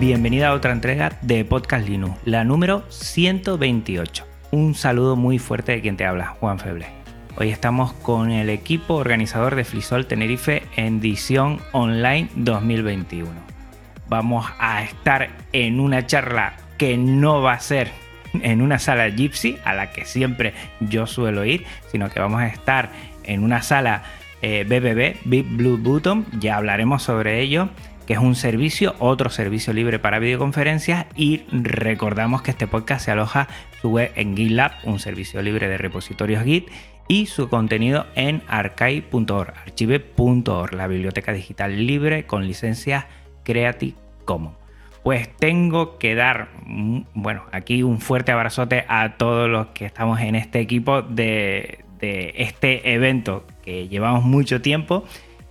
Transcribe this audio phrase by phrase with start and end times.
[0.00, 4.26] Bienvenida a otra entrega de Podcast Linux, la número 128.
[4.50, 6.86] Un saludo muy fuerte de quien te habla, Juan Feble.
[7.36, 13.30] Hoy estamos con el equipo organizador de Flisol Tenerife en edición online 2021.
[14.08, 17.90] Vamos a estar en una charla que no va a ser
[18.34, 22.48] en una sala Gypsy, a la que siempre yo suelo ir, sino que vamos a
[22.48, 22.90] estar
[23.22, 24.02] en una sala
[24.42, 27.70] eh, BBB, Big Blue Button, ya hablaremos sobre ello,
[28.06, 33.10] que es un servicio, otro servicio libre para videoconferencias y recordamos que este podcast se
[33.10, 33.48] aloja
[33.80, 36.68] su web en GitLab, un servicio libre de repositorios Git
[37.08, 43.08] y su contenido en archive.org, archive.org, la biblioteca digital libre con licencia
[43.42, 43.94] Creative
[44.24, 44.56] Commons.
[45.02, 50.20] Pues tengo que dar, mm, bueno, aquí un fuerte abrazote a todos los que estamos
[50.20, 55.04] en este equipo de, de este evento que llevamos mucho tiempo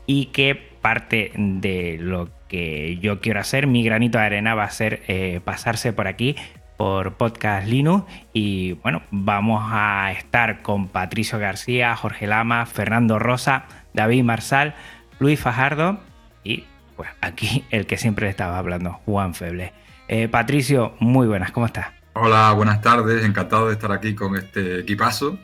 [0.08, 4.70] y que parte de lo que yo quiero hacer, mi granito de arena va a
[4.70, 6.36] ser eh, pasarse por aquí
[6.78, 13.66] por Podcast Linux y bueno, vamos a estar con Patricio García, Jorge Lama, Fernando Rosa,
[13.96, 14.76] David Marsal,
[15.18, 16.00] Luis Fajardo
[16.44, 16.66] y
[16.96, 19.74] pues aquí el que siempre estaba hablando, Juan Feble.
[20.08, 21.88] Eh, Patricio, muy buenas, ¿cómo estás?
[22.14, 25.40] Hola, buenas tardes, encantado de estar aquí con este equipazo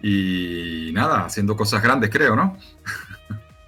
[0.00, 2.56] y nada, haciendo cosas grandes creo, ¿no?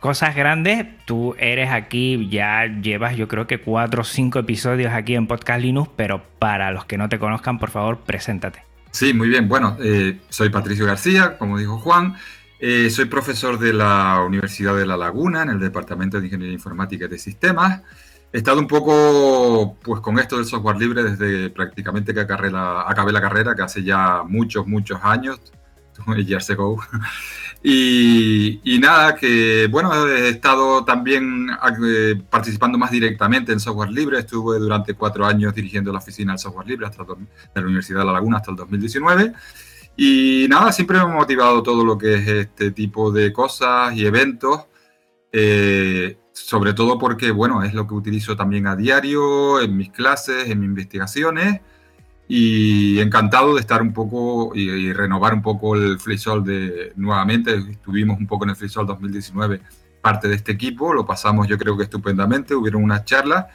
[0.04, 5.14] Cosas grandes, tú eres aquí, ya llevas yo creo que cuatro o cinco episodios aquí
[5.14, 8.62] en Podcast Linux, pero para los que no te conozcan, por favor, preséntate.
[8.90, 9.48] Sí, muy bien.
[9.48, 12.16] Bueno, eh, soy Patricio García, como dijo Juan.
[12.60, 17.06] Eh, soy profesor de la Universidad de La Laguna en el Departamento de Ingeniería Informática
[17.06, 17.80] y de Sistemas.
[18.30, 23.20] He estado un poco pues, con esto del software libre desde prácticamente que acabé la,
[23.22, 25.40] carrera, que hace ya muchos, muchos años,
[26.26, 26.78] years ago.
[27.66, 31.48] Y, y, nada, que bueno, he estado también
[31.82, 34.18] eh, participando más directamente en software libre.
[34.18, 37.16] Estuve durante cuatro años dirigiendo la oficina del software libre hasta de
[37.54, 39.32] la Universidad de La Laguna hasta el 2019.
[39.96, 44.04] Y nada, siempre me ha motivado todo lo que es este tipo de cosas y
[44.04, 44.66] eventos.
[45.32, 50.50] Eh, sobre todo porque, bueno, es lo que utilizo también a diario en mis clases,
[50.50, 51.62] en mis investigaciones
[52.28, 57.54] y encantado de estar un poco y, y renovar un poco el FreeSol de nuevamente.
[57.54, 59.60] Estuvimos un poco en el FreeSol 2019,
[60.00, 63.46] parte de este equipo, lo pasamos yo creo que estupendamente, hubieron unas charlas,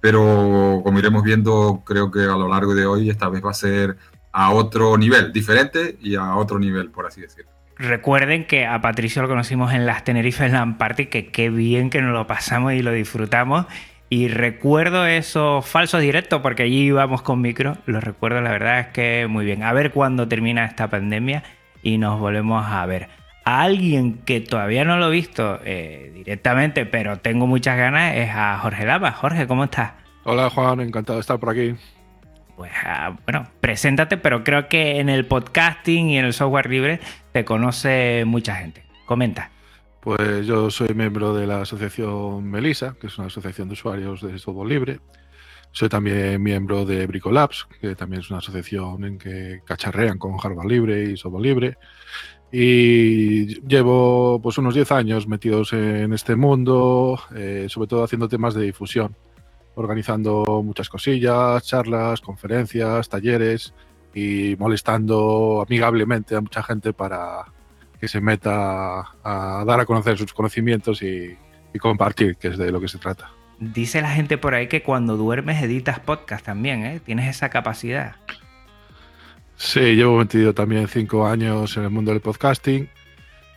[0.00, 3.54] pero como iremos viendo, creo que a lo largo de hoy esta vez va a
[3.54, 3.96] ser
[4.32, 7.50] a otro nivel, diferente y a otro nivel, por así decirlo.
[7.76, 12.02] Recuerden que a Patricio lo conocimos en las Tenerife Land Party, que qué bien que
[12.02, 13.66] nos lo pasamos y lo disfrutamos.
[14.12, 18.86] Y recuerdo esos falsos directos, porque allí íbamos con micro, los recuerdo, la verdad es
[18.88, 19.62] que muy bien.
[19.62, 21.44] A ver cuándo termina esta pandemia
[21.80, 23.08] y nos volvemos a ver.
[23.44, 28.30] A alguien que todavía no lo he visto eh, directamente, pero tengo muchas ganas, es
[28.34, 29.12] a Jorge Lava.
[29.12, 29.92] Jorge, ¿cómo estás?
[30.24, 31.76] Hola Juan, encantado de estar por aquí.
[32.56, 36.98] Pues uh, bueno, preséntate, pero creo que en el podcasting y en el software libre
[37.30, 38.84] te conoce mucha gente.
[39.06, 39.50] Comenta.
[40.00, 44.38] Pues yo soy miembro de la asociación Melisa, que es una asociación de usuarios de
[44.38, 45.00] software libre.
[45.72, 50.66] Soy también miembro de Bricolabs, que también es una asociación en que cacharrean con hardware
[50.66, 51.78] libre y software libre.
[52.50, 58.54] Y llevo pues unos 10 años metidos en este mundo, eh, sobre todo haciendo temas
[58.54, 59.14] de difusión,
[59.74, 63.74] organizando muchas cosillas, charlas, conferencias, talleres
[64.14, 67.44] y molestando amigablemente a mucha gente para,
[68.00, 71.36] que se meta a, dar a conocer sus conocimientos y,
[71.72, 73.30] y, compartir, que es de lo que se trata.
[73.58, 77.00] Dice la gente por ahí que cuando duermes editas podcast también, ¿eh?
[77.04, 78.16] Tienes esa capacidad.
[79.56, 82.88] Sí, llevo metido también cinco años en el mundo del podcasting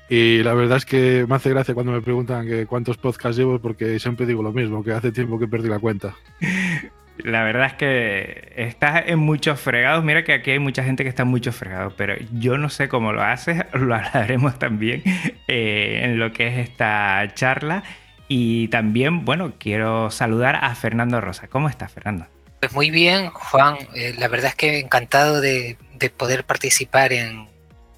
[0.10, 3.60] y la verdad es que me hace gracia cuando me preguntan que cuántos podcasts llevo
[3.60, 6.16] porque siempre digo lo mismo, que hace tiempo que perdí la cuenta.
[7.18, 10.04] La verdad es que estás en muchos fregados.
[10.04, 12.89] Mira que aquí hay mucha gente que está en muchos fregados, pero yo no sé
[12.89, 13.63] cómo lo haces.
[13.74, 15.04] Lo hablaremos también
[15.48, 17.83] eh, en lo que es esta charla.
[18.27, 21.48] Y también, bueno, quiero saludar a Fernando Rosa.
[21.48, 22.25] ¿Cómo estás, Fernando?
[22.60, 23.77] Pues muy bien, Juan.
[23.94, 25.77] Eh, la verdad es que encantado de,
[26.18, 27.48] poder participar en,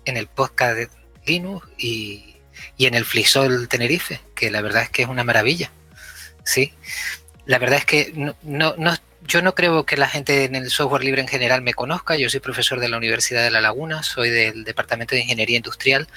[0.05, 0.89] el podcast de
[1.25, 2.35] Linux y,
[2.75, 5.71] y, en el FliSol Tenerife, que la verdad es que es una maravilla.
[6.43, 6.73] Sí,
[7.45, 8.93] la verdad es que no, no, no,
[9.27, 12.15] yo no creo que la gente en el software libre en general me conozca.
[12.15, 16.07] Yo soy profesor de la Universidad de La Laguna, soy del Departamento de Ingeniería Industrial,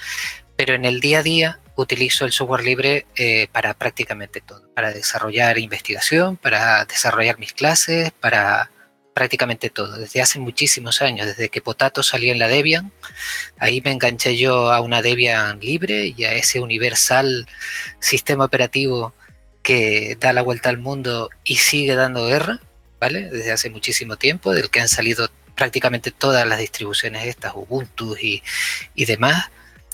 [0.55, 4.91] pero en el día a día utilizo el software libre eh, para prácticamente todo, para
[4.91, 8.69] desarrollar investigación, para desarrollar mis clases, para
[9.13, 12.91] prácticamente todo, desde hace muchísimos años, desde que Potato salió en la Debian,
[13.57, 17.47] ahí me enganché yo a una Debian libre y a ese universal
[17.99, 19.13] sistema operativo
[19.69, 22.59] que da la vuelta al mundo y sigue dando guerra
[22.99, 23.29] ¿vale?
[23.29, 28.41] Desde hace muchísimo tiempo, del que han salido prácticamente todas las distribuciones estas, Ubuntu y,
[29.05, 29.51] demás.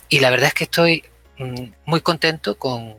[0.08, 1.04] Y la verdad es que estoy
[1.38, 2.96] mm, muy contento con,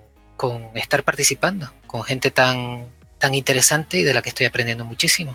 [0.75, 2.87] estar participando, con gente tan,
[3.19, 5.35] tan interesante y de la que estoy aprendiendo muchísimo.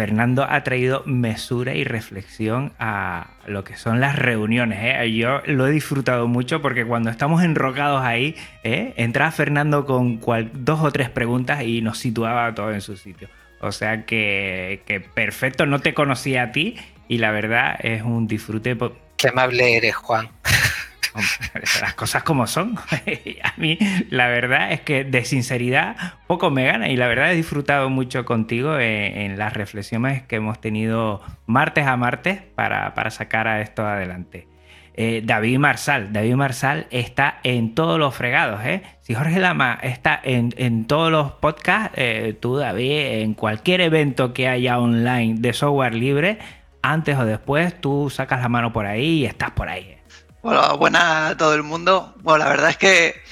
[0.00, 4.78] Fernando ha traído mesura y reflexión a lo que son las reuniones.
[4.80, 5.12] ¿eh?
[5.12, 8.94] Yo lo he disfrutado mucho porque cuando estamos enrocados ahí, ¿eh?
[8.96, 10.18] entraba Fernando con
[10.54, 13.28] dos o tres preguntas y nos situaba todo en su sitio.
[13.60, 16.76] O sea que, perfecto, no te conocía a ti
[17.06, 18.78] y la verdad es un disfrute.
[19.18, 20.30] Qué amable eres, Juan.
[21.80, 22.76] Las cosas como son.
[23.42, 23.78] A mí
[24.10, 25.96] la verdad es que de sinceridad
[26.26, 30.60] poco me gana y la verdad he disfrutado mucho contigo en, las reflexiones que hemos
[30.60, 34.50] tenido martes a martes para, para sacar a esto adelante.
[34.94, 36.12] Eh, David Marsal.
[36.12, 38.60] David Marsal está en todos los fregados.
[38.64, 38.82] ¿eh?
[39.00, 44.48] Si Jorge Lama está en, todos los podcasts, eh, tú, David, en cualquier evento que
[44.48, 46.38] haya online de software libre,
[46.82, 49.99] antes o después, tú sacas la mano por ahí y estás por ahí.
[50.42, 52.14] Bueno, buenas a todo el mundo.
[52.22, 53.22] Bueno, la verdad es que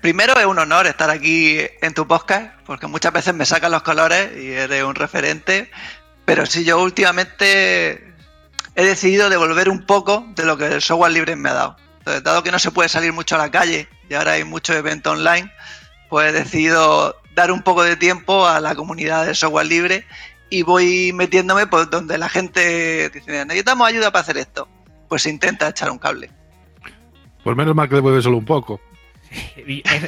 [0.00, 3.82] primero es un honor estar aquí en tu podcast, porque muchas veces me sacan los
[3.82, 5.70] colores y eres un referente.
[6.24, 8.14] Pero si yo últimamente
[8.74, 11.76] he decidido devolver un poco de lo que el software libre me ha dado.
[11.98, 14.72] Entonces, dado que no se puede salir mucho a la calle y ahora hay mucho
[14.72, 15.52] evento online,
[16.08, 20.06] pues he decidido dar un poco de tiempo a la comunidad del software libre
[20.48, 24.66] y voy metiéndome por donde la gente dice, necesitamos ayuda para hacer esto.
[25.10, 26.30] Pues se intenta echar un cable.
[27.44, 28.80] Por menos mal que devuelve solo un poco.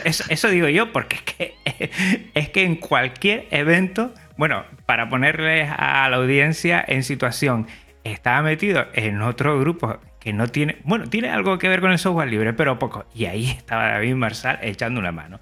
[0.04, 5.70] Eso, eso, digo yo, porque es que, es que en cualquier evento, bueno, para ponerles
[5.70, 7.66] a la audiencia en situación,
[8.04, 11.98] estaba metido en otro grupo que no tiene, bueno, tiene algo que ver con el
[11.98, 13.04] software libre, pero poco.
[13.14, 15.40] Y ahí estaba David Marsal echando una mano.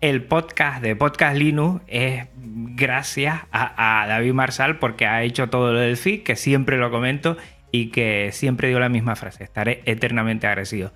[0.00, 5.80] El podcast de Podcast Linux es gracias a, David Marsal porque ha hecho todo lo
[5.80, 7.36] del feed, que siempre lo comento
[7.72, 10.92] y que siempre digo la misma frase, estaré eternamente agradecido.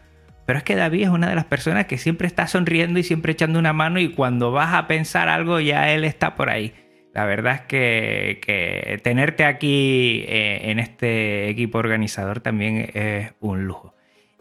[0.47, 3.33] Pero es que David es una de las personas que siempre está sonriendo y siempre
[3.33, 6.75] echando una mano y cuando vas a pensar algo ya él está por ahí.
[7.15, 13.95] La verdad es que, tenerte aquí eh, en este equipo organizador también es un lujo.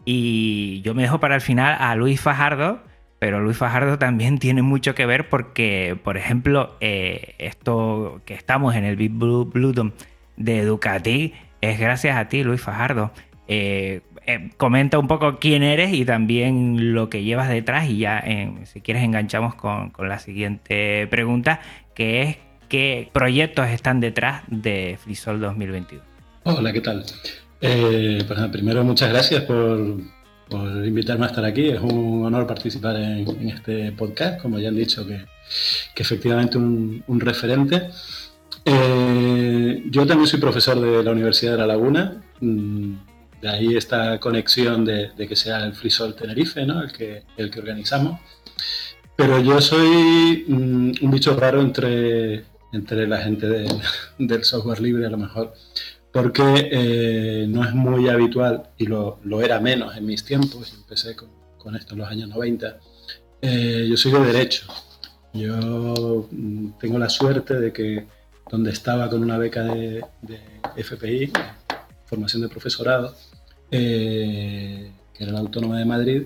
[0.04, 2.82] Y yo me dejo para el final a Luis Fajardo,
[3.20, 8.74] pero Luis Fajardo también tiene mucho que ver porque, por ejemplo, eh, esto que estamos
[8.74, 9.94] en el Big Blue Bluetooth
[10.36, 11.32] de Educati
[11.70, 13.12] es gracias a ti, Luis Fajardo.
[13.46, 14.00] Eh,
[14.56, 18.24] comenta un poco quién eres y también lo que llevas detrás y ya,
[18.64, 21.60] si quieres, enganchamos con, con la siguiente pregunta,
[21.94, 22.36] que es
[22.68, 26.02] qué proyectos están detrás de FreeSol 2021.
[26.44, 27.04] Hola, ¿qué tal?
[27.60, 29.78] Eh, pues primero, muchas gracias por,
[30.84, 31.70] invitarme a estar aquí.
[31.70, 35.24] Es un honor participar en, este podcast, como ya han dicho, que,
[35.96, 37.88] efectivamente un, un referente.
[38.64, 42.22] Eh, yo también soy profesor de la Universidad de La Laguna.
[42.40, 42.94] Mm,
[43.42, 46.82] de ahí esta conexión de, que sea el FreeSol Tenerife, ¿no?
[46.82, 48.20] el, que, el que organizamos.
[49.16, 53.46] Pero yo soy mm, un bicho raro entre, entre la gente
[54.18, 55.52] del software libre a lo mejor,
[56.12, 61.76] porque eh, no es muy habitual, y lo, era menos en mis tiempos, empecé con,
[61.76, 62.78] esto en los años 90,
[63.42, 64.66] eh, yo soy de derecho.
[65.34, 68.06] Yo mm, tengo la suerte de que
[68.50, 70.04] donde estaba con una beca de,
[70.76, 71.32] FPI,
[72.04, 73.14] formación de profesorado,
[73.70, 76.22] eh, que era la Autónoma de Madrid,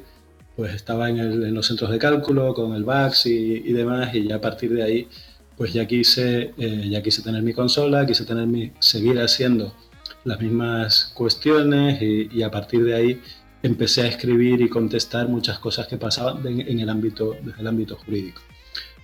[0.56, 4.36] pues estaba en, los centros de cálculo con el VAX y, y, demás, y ya
[4.36, 5.08] a partir de ahí
[5.58, 9.74] pues ya quise, eh, ya quise tener mi consola, quise tener mi, seguir haciendo
[10.24, 13.20] las mismas cuestiones y, a partir de ahí
[13.60, 17.96] empecé a escribir y contestar muchas cosas que pasaban en, el ámbito, desde el ámbito
[17.96, 18.40] jurídico.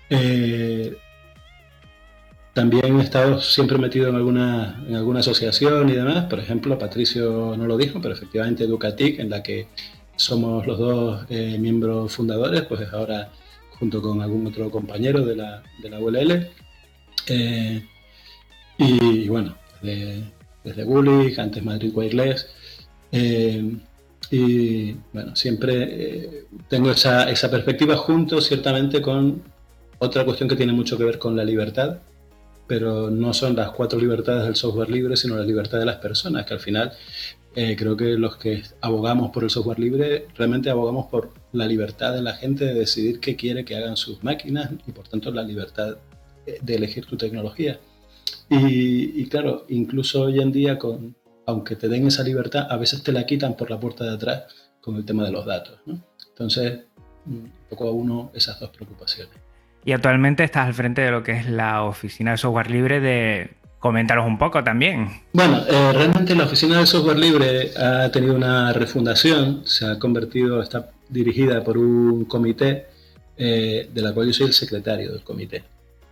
[0.08, 0.96] Eh,
[2.54, 6.26] también he estado siempre metido en alguna, en alguna asociación y demás.
[6.26, 9.66] Por ejemplo, Patricio no lo dijo, pero efectivamente Educatic, en la que
[10.16, 13.32] somos los dos eh, miembros fundadores, pues ahora
[13.70, 16.48] junto con algún otro compañero de la, de la ULL.
[17.26, 17.84] Eh,
[18.78, 20.22] y, bueno, desde,
[20.62, 22.48] desde antes Madrid Wireless.
[23.10, 23.76] Eh,
[24.30, 29.42] y bueno, siempre tengo esa, esa perspectiva junto ciertamente con
[29.98, 31.98] otra cuestión que tiene mucho que ver con la libertad,
[32.66, 36.46] pero no son las cuatro libertades del software libre, sino la libertad de las personas,
[36.46, 36.92] que al final
[37.54, 42.12] eh, creo que los que abogamos por el software libre realmente abogamos por la libertad
[42.12, 45.42] de la gente de decidir qué quiere que hagan sus máquinas y por tanto la
[45.42, 45.98] libertad
[46.44, 47.78] de elegir tu tecnología.
[48.50, 51.16] Y, claro, incluso hoy en día, con,
[51.46, 54.44] aunque te den esa libertad, a veces te la quitan por la puerta de atrás
[54.80, 55.80] con el tema de los datos.
[56.28, 56.80] Entonces,
[57.26, 59.43] un poco a uno esas dos preocupaciones.
[59.84, 63.50] Y actualmente estás al frente de lo que es la oficina de software libre de...
[63.78, 65.10] Coméntanos un poco también.
[65.34, 70.62] Bueno, eh, realmente la oficina de software libre ha tenido una refundación, se ha convertido,
[70.62, 72.86] está dirigida por un comité
[73.36, 75.64] eh, de la cual yo soy el secretario del comité.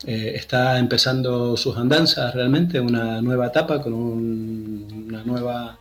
[0.05, 5.79] Eh, está empezando sus andanzas realmente, una nueva etapa con un, una nueva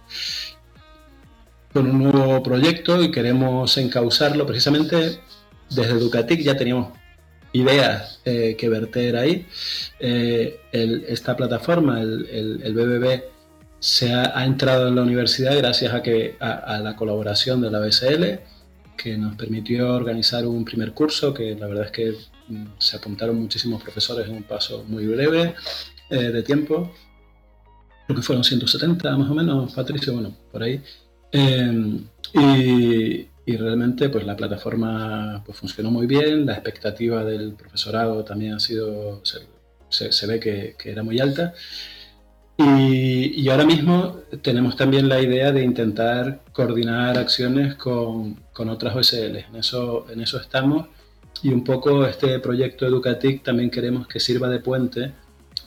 [1.74, 5.20] con un nuevo proyecto y queremos encauzarlo precisamente
[5.70, 7.01] desde Educatic ya teníamos
[7.54, 9.46] ideas eh, que verter ahí.
[10.00, 13.24] Eh, esta plataforma, el, el, BBB,
[13.80, 18.40] se ha, entrado en la universidad gracias a, que, a, la colaboración de la BSL,
[18.98, 22.14] que nos permitió organizar un primer curso, que la verdad es que
[22.48, 25.56] mm, se apuntaron muchísimos profesores en un paso muy breve
[26.10, 26.94] eh, de tiempo.
[28.06, 30.82] Creo que fueron 170 más o menos, Patricio, bueno, por ahí.
[32.34, 38.54] y, y realmente pues la plataforma pues, funcionó muy bien, la expectativa del profesorado también
[38.54, 41.54] ha sido, se, se, ve que, que, era muy alta.
[42.58, 48.96] Y, y, ahora mismo tenemos también la idea de intentar coordinar acciones con, con otras
[48.96, 49.38] OSL.
[49.38, 50.88] En eso, en eso estamos.
[51.44, 55.14] Y un poco este proyecto Educatic también queremos que sirva de puente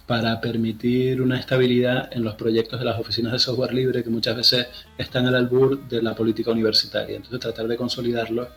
[0.07, 4.37] para permitir una estabilidad en los proyectos de las oficinas de software libre que muchas
[4.37, 4.67] veces
[4.99, 7.17] están al albur de la política universitaria.
[7.17, 8.49] Entonces tratar de consolidarlo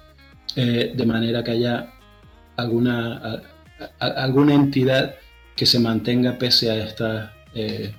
[0.55, 1.93] eh, de manera que haya
[2.57, 3.41] alguna,
[3.99, 5.15] alguna entidad
[5.55, 7.93] que se mantenga pese a estas eh,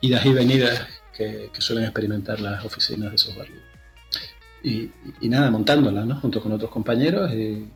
[0.00, 0.86] idas y venidas
[1.16, 4.92] que, suelen experimentar las oficinas de software libre.
[5.20, 6.16] Y, nada, montándolas ¿no?
[6.20, 7.68] junto con otros compañeros y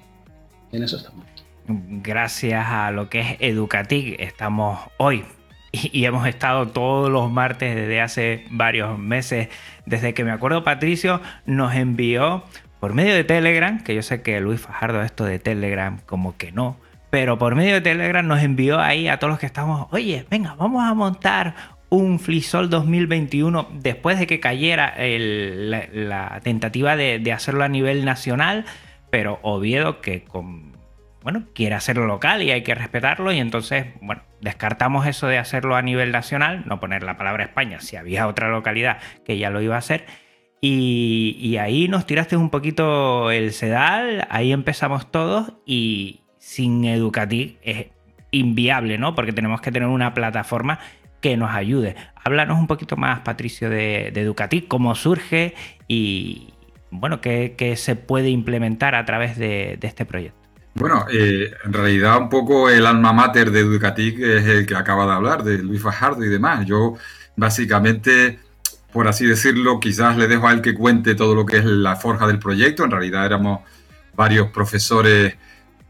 [0.73, 1.31] en eso estamos
[1.66, 5.25] gracias a lo que es Educatic estamos hoy
[5.73, 9.49] y, hemos estado todos los martes desde hace varios meses.
[9.87, 12.45] Desde que me acuerdo Patricio nos envió
[12.78, 16.52] por medio de Telegram, que yo sé que Luis Fajardo esto de Telegram como que
[16.52, 16.76] no,
[17.11, 20.54] pero por medio de Telegram nos envió ahí a todos los que estamos, oye, venga,
[20.54, 21.54] vamos a montar
[21.88, 28.64] un Flisol 2021 después de que cayera la, tentativa de, de hacerlo a nivel nacional,
[29.11, 30.72] pero Oviedo que con
[31.23, 35.76] bueno, quiere hacerlo local y hay que respetarlo y entonces, bueno, descartamos eso de hacerlo
[35.76, 39.61] a nivel nacional, no poner la palabra España, si había otra localidad que ya lo
[39.61, 40.07] iba a hacer.
[40.64, 47.88] Y, ahí nos tiraste un poquito el sedal, ahí empezamos todos y sin Educatic es
[48.31, 49.17] inviable, ¿no?
[49.17, 50.79] Porque tenemos que tener una plataforma
[51.21, 51.97] que nos ayude.
[52.14, 55.55] Háblanos un poquito más, Patricio, de, Educatic, cómo surge
[55.88, 56.55] y,
[56.91, 60.41] bueno, qué, se puede implementar a través de este proyecto.
[60.75, 65.05] Bueno, eh, en realidad un poco el alma mater de Educatic es el que acaba
[65.07, 66.64] de hablar, de Luis Fajardo y demás.
[66.67, 66.95] Yo
[67.37, 68.38] básicamente,
[68.93, 71.97] por así decirlo, quizás le dejo a él que cuente todo lo que es la
[71.97, 72.85] forja del proyecto.
[72.85, 73.61] En realidad éramos
[74.14, 75.37] varios profesores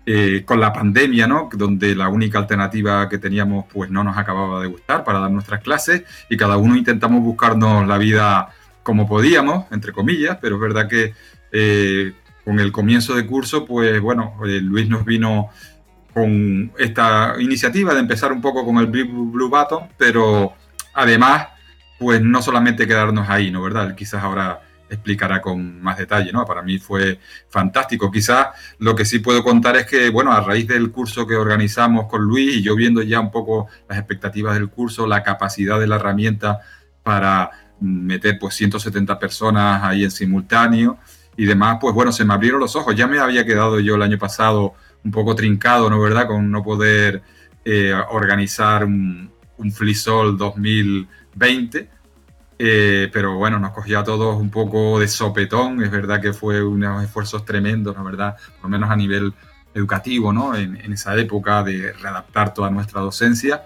[0.04, 1.48] eh, con la pandemia, ¿no?
[1.52, 5.60] Donde la única alternativa que teníamos pues no nos acababa de gustar para dar nuestras
[5.60, 8.48] clases y cada uno intentamos buscarnos la vida
[8.82, 11.14] como podíamos, entre comillas, pero es verdad que
[11.52, 15.50] eh, con el comienzo de curso, pues bueno, eh, Luis nos vino
[16.12, 20.54] con esta iniciativa de empezar un poco con el Blue Button, pero
[20.94, 21.48] además,
[21.98, 23.62] pues no solamente quedarnos ahí, ¿no?
[23.62, 23.94] ¿Verdad?
[23.94, 24.60] quizás ahora
[24.92, 26.44] explicará con más detalle, ¿no?
[26.44, 27.18] Para mí fue
[27.48, 28.10] fantástico.
[28.10, 32.06] Quizás lo que sí puedo contar es que, bueno, a raíz del curso que organizamos
[32.06, 35.86] con Luis y yo viendo ya un poco las expectativas del curso, la capacidad de
[35.86, 36.60] la herramienta
[37.02, 40.98] para meter pues 170 personas ahí en simultáneo,
[41.36, 42.94] y demás, pues bueno, se me abrieron los ojos.
[42.94, 44.74] Ya me había quedado yo el año pasado
[45.04, 46.00] un poco trincado, ¿no?
[46.00, 46.26] ¿Verdad?
[46.26, 47.22] Con no poder
[47.64, 51.88] eh, organizar un, un Flisol 2020.
[52.58, 55.82] Eh, pero bueno, nos cogía a todos un poco de sopetón.
[55.82, 58.04] Es verdad que fue unos esfuerzos tremendos, ¿no?
[58.04, 58.36] ¿Verdad?
[58.60, 59.32] Por lo menos a nivel
[59.74, 60.54] educativo, ¿no?
[60.54, 63.64] En, esa época de readaptar toda nuestra docencia.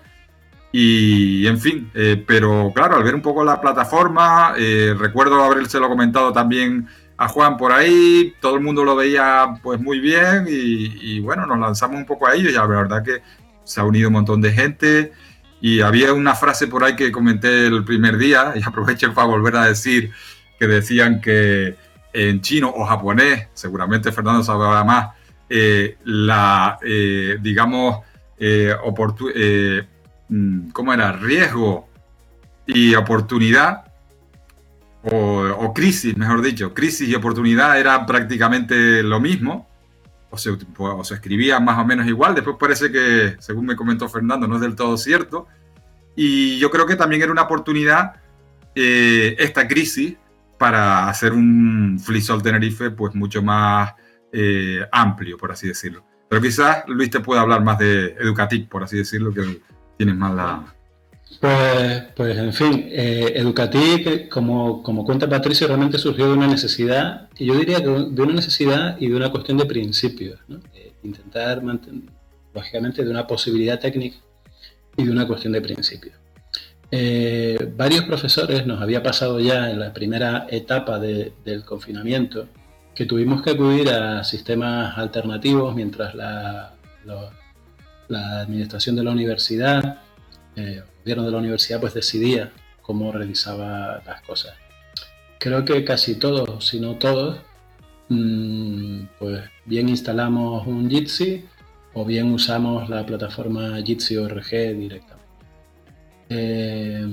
[0.70, 4.54] Y en fin, eh, pero claro, al ver un poco la plataforma,
[4.98, 6.86] recuerdo habérselo comentado también
[7.18, 11.58] a Juan por ahí, todo el mundo lo veía pues muy bien y, bueno, nos
[11.58, 13.22] lanzamos un poco a ello y la verdad que
[13.64, 15.12] se ha unido un montón de gente
[15.60, 19.56] Y había una frase por ahí que comenté el primer día y aprovecho para volver
[19.56, 20.12] a decir
[20.58, 21.76] que decían que
[22.12, 25.08] en chino o japonés, seguramente Fernando sabrá más,
[25.50, 28.00] eh, la, eh, digamos,
[28.38, 28.74] eh,
[29.34, 29.86] eh,
[30.28, 31.12] mm, ¿cómo era?
[31.12, 31.88] Riesgo
[32.66, 33.85] y oportunidad,
[35.10, 39.68] o, crisis, mejor dicho, crisis y oportunidad era prácticamente lo mismo,
[40.30, 44.08] o se, o se escribía más o menos igual, después parece que, según me comentó
[44.08, 45.46] Fernando, no es del todo cierto,
[46.16, 48.16] y yo creo que también era una oportunidad
[48.74, 50.16] esta crisis
[50.58, 53.94] para hacer un Flisol Tenerife pues mucho más
[54.32, 56.04] eh, amplio, por así decirlo.
[56.28, 59.62] Pero quizás Luis te pueda hablar más de Educatic, por así decirlo, que
[59.96, 60.75] tienes más la...
[61.40, 67.28] Pues, pues en fin, eh, Educatic, como, como cuenta Patricio, realmente surgió de una necesidad,
[67.36, 70.40] y yo diría que de una necesidad y de una cuestión de principios.
[70.74, 72.10] Eh, intentar mantener,
[72.54, 74.16] lógicamente, de una posibilidad técnica
[74.96, 76.14] y de una cuestión de principios.
[76.90, 82.46] Eh, varios profesores nos había pasado ya en la primera etapa del confinamiento
[82.94, 86.76] que tuvimos que acudir a sistemas alternativos mientras la,
[88.08, 89.98] la administración de la universidad,
[90.54, 94.54] eh, el gobierno de la universidad, pues decidía cómo realizaba las cosas.
[95.38, 97.38] Creo que casi todos, si no todos,
[98.08, 101.44] mm, pues bien instalamos un Jitsi
[101.94, 105.26] o bien usamos la plataforma Jitsi ORG directamente.
[106.28, 107.06] Eh,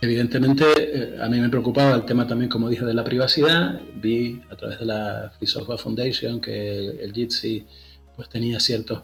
[0.00, 3.80] evidentemente, eh, a mí me preocupaba el tema también, como dije, de la privacidad.
[3.96, 7.66] Vi a través de la Free Software Foundation que el, Jitsi
[8.14, 9.02] pues, tenía ciertos,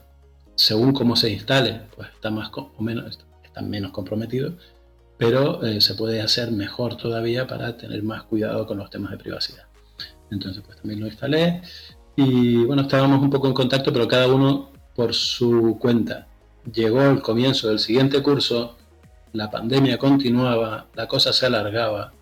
[0.58, 4.54] según cómo se instale, pues está más o menos, está menos comprometido,
[5.16, 9.18] pero eh, se puede hacer mejor todavía para tener más cuidado con los temas de
[9.18, 9.64] privacidad.
[10.32, 11.62] Entonces, pues también lo instalé
[12.16, 16.26] y bueno, estábamos un poco en contacto, pero cada uno por su cuenta
[16.72, 18.76] llegó el comienzo del siguiente curso,
[19.32, 22.12] la pandemia continuaba, la cosa se alargaba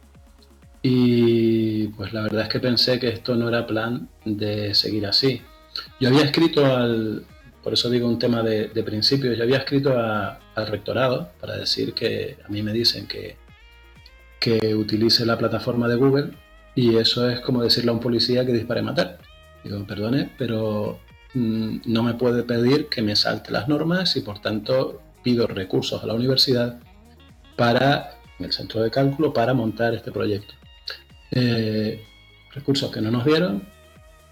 [0.83, 5.41] y pues la verdad es que pensé que esto no era plan de seguir así.
[6.01, 7.25] Yo había escrito al,
[7.67, 12.39] por eso digo un tema de, principios, yo había escrito al rectorado para decir que
[12.45, 13.37] a mí me dicen que,
[14.39, 16.31] que utilice la plataforma de Google
[16.77, 19.19] y eso es como decirle a un policía que dispare a matar.
[19.65, 21.01] Digo, perdone, pero
[21.37, 26.03] Mm, no me puede pedir que me salte las normas y por tanto pido recursos
[26.03, 26.81] a la universidad
[27.57, 30.55] para, en el centro de cálculo, para montar este proyecto.
[31.33, 32.03] Eh,
[32.55, 33.69] recursos que no nos dieron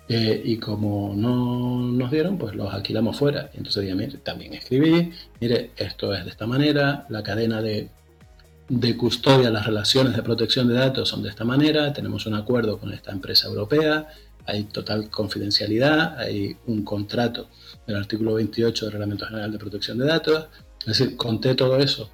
[0.09, 3.51] eh, y como no nos dieron, pues los alquilamos fuera.
[3.55, 7.89] Entonces también escribí, mire, esto es de esta manera, la cadena de,
[8.69, 12.79] de custodia, las relaciones de protección de datos son de esta manera, tenemos un acuerdo
[12.79, 14.09] con esta empresa europea,
[14.47, 17.49] hay total confidencialidad, hay un contrato
[17.87, 20.49] del artículo 28 del Reglamento General de Protección de Datos.
[20.81, 22.11] Es decir, conté todo eso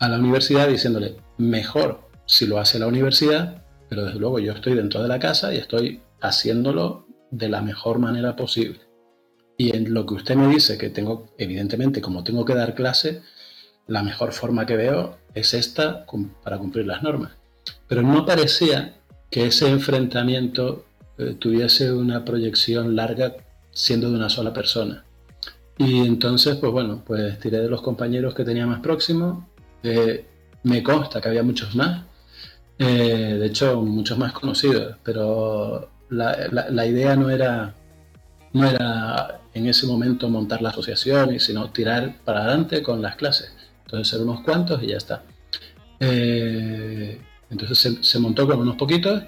[0.00, 4.74] a la universidad diciéndole, mejor si lo hace la universidad, pero desde luego yo estoy
[4.74, 8.80] dentro de la casa y estoy haciéndolo de la mejor manera posible.
[9.56, 13.22] Y en lo que usted me dice que tengo, evidentemente, como tengo que dar clase,
[13.86, 16.06] la mejor forma que veo es esta
[16.42, 17.32] para cumplir las normas.
[17.86, 18.94] Pero no parecía
[19.30, 20.86] que ese enfrentamiento
[21.18, 23.36] eh, tuviese una proyección larga
[23.70, 25.04] siendo de una sola persona.
[25.76, 29.44] Y entonces, pues bueno, pues tiré de los compañeros que tenía más próximos.
[29.82, 30.26] Eh,
[30.62, 32.04] me consta que había muchos más,
[32.78, 37.74] eh, de hecho, muchos más conocidos, pero la, idea no era,
[38.52, 43.54] no era en ese momento montar la asociación, sino tirar para adelante con las clases.
[43.84, 45.22] Entonces, ser unos cuantos y ya está.
[46.00, 49.22] entonces se, montó con unos poquitos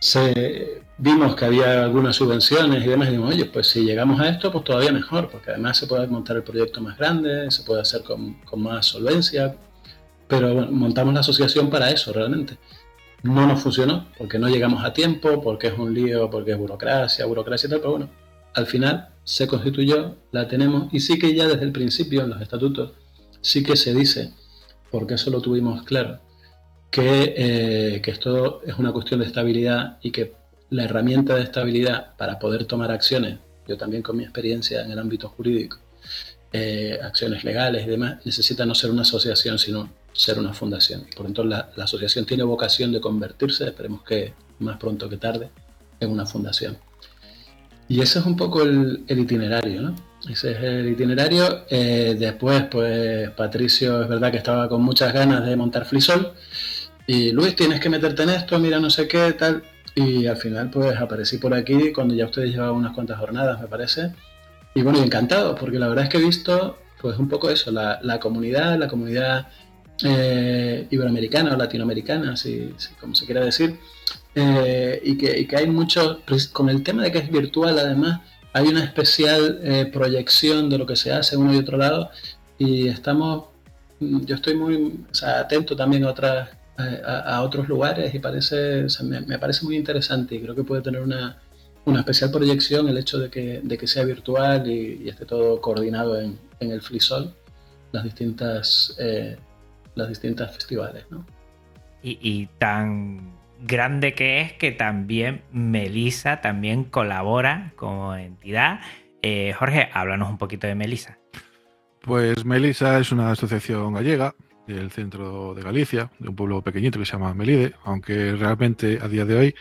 [0.00, 4.28] se, vimos que había algunas subvenciones y demás, y dijimos, oye, pues si llegamos a
[4.28, 7.82] esto, pues todavía mejor, porque además se puede montar el proyecto más grande, se puede
[7.82, 9.54] hacer con, más solvencia,
[10.26, 12.56] pero montamos la asociación para eso realmente.
[13.22, 17.26] No nos funcionó, porque no llegamos a tiempo, porque es un lío, porque es burocracia,
[17.26, 18.10] burocracia y tal, pero bueno,
[18.54, 22.40] al final se constituyó, la tenemos, y sí que ya desde el principio en los
[22.40, 22.92] estatutos,
[23.40, 24.32] sí que se dice,
[24.90, 26.20] porque eso lo tuvimos claro,
[26.96, 30.34] eh, que, esto es una cuestión de estabilidad y que
[30.70, 34.98] la herramienta de estabilidad para poder tomar acciones, yo también con mi experiencia en el
[34.98, 35.78] ámbito jurídico,
[36.52, 39.88] eh, acciones legales y demás, necesita no ser una asociación, sino
[40.20, 41.06] ser una fundación.
[41.16, 45.50] Por lo tanto, la, asociación tiene vocación de convertirse, esperemos que más pronto que tarde,
[45.98, 46.76] en una fundación.
[47.88, 49.96] Y ese es un poco el, itinerario, ¿no?
[50.28, 51.64] Ese es el itinerario.
[51.70, 56.34] Eh, después, pues Patricio es verdad que estaba con muchas ganas de montar Flisol
[57.06, 59.62] y Luis, tienes que meterte en esto, mira no sé qué, tal.
[59.94, 63.66] Y al final pues aparecí por aquí cuando ya ustedes llevaban unas cuantas jornadas, me
[63.66, 64.12] parece.
[64.74, 68.20] Y bueno, encantado, porque la verdad es que he visto pues un poco eso, la,
[68.20, 69.48] comunidad, la comunidad
[70.04, 73.78] eh, iberoamericana o latinoamericana, si, como se quiera decir,
[74.34, 77.78] eh, y, que, y, que, hay mucho, pues, con el tema de que es virtual
[77.78, 78.20] además,
[78.52, 82.10] hay una especial eh, proyección de lo que se hace uno y otro lado
[82.58, 83.44] y estamos,
[84.00, 89.76] yo estoy muy atento también a, otras, a, otros lugares y parece, me, parece muy
[89.76, 91.38] interesante y creo que puede tener una,
[91.84, 96.20] una especial proyección el hecho de que, de que sea virtual y, esté todo coordinado
[96.20, 97.34] en, en el FliSol,
[97.92, 99.36] las distintas, eh,
[100.00, 101.06] las distintas festivales.
[101.10, 101.24] ¿no?
[102.02, 108.80] Y, y tan grande que es que también Melisa también colabora como entidad.
[109.22, 111.18] Eh, Jorge, háblanos un poquito de Melisa.
[112.00, 114.34] Pues Melisa es una asociación gallega
[114.66, 119.08] del centro de Galicia, de un pueblo pequeñito que se llama Melide, aunque realmente a
[119.08, 119.54] día de hoy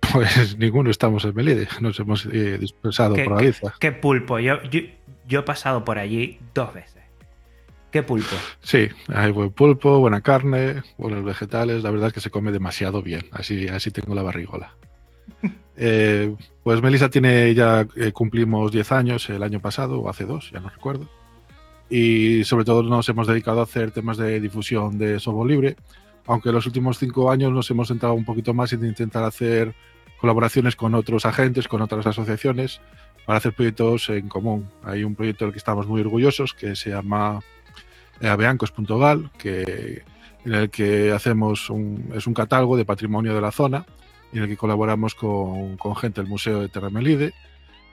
[0.12, 3.74] pues ninguno estamos en Melide, nos hemos eh, dispersado por Galicia.
[3.78, 4.58] Qué, pulpo, yo,
[5.26, 6.93] yo he pasado por allí dos veces.
[7.94, 8.34] ¿Qué pulpo?
[8.60, 11.84] Sí, hay buen pulpo, buena carne, buenos vegetales.
[11.84, 13.26] La verdad es que se come demasiado bien.
[13.30, 14.74] Así, así tengo la barrigola.
[15.76, 20.52] Eh, pues Melissa tiene ya eh, cumplimos 10 años el año pasado, o hace dos,
[20.52, 21.08] ya no recuerdo.
[21.90, 25.76] Y sobre todo nos hemos dedicado a hacer temas de difusión de software libre,
[26.26, 29.74] aunque en los últimos cinco años nos hemos centrado un poquito más en intentar hacer
[30.20, 32.80] colaboraciones con otros agentes, con otras asociaciones,
[33.26, 34.68] para hacer proyectos en común.
[34.84, 37.40] Hay un proyecto del que estamos muy orgullosos que se llama
[38.20, 40.02] aveancos.gal, que,
[40.44, 43.86] en el que hacemos un, es un catálogo de patrimonio de la zona,
[44.32, 47.32] en el que colaboramos con, gente del Museo de Terramelide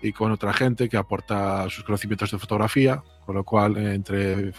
[0.01, 4.53] y con otra gente que aporta sus conocimientos de fotografía, con lo cual entre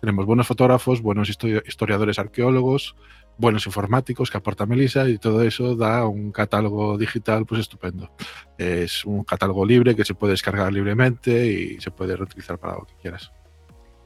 [0.00, 2.96] tenemos buenos fotógrafos, buenos historiadores arqueólogos,
[3.38, 8.10] buenos informáticos que aporta Melissa y todo eso da un catálogo digital pues estupendo.
[8.58, 12.86] Es un catálogo libre que se puede descargar libremente y se puede reutilizar para lo
[12.86, 13.30] que quieras.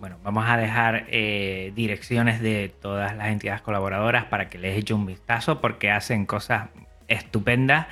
[0.05, 4.93] Bueno, vamos a dejar eh, direcciones de todas las entidades colaboradoras para que les eche
[4.93, 6.69] un vistazo porque hacen cosas
[7.09, 7.87] estupendas.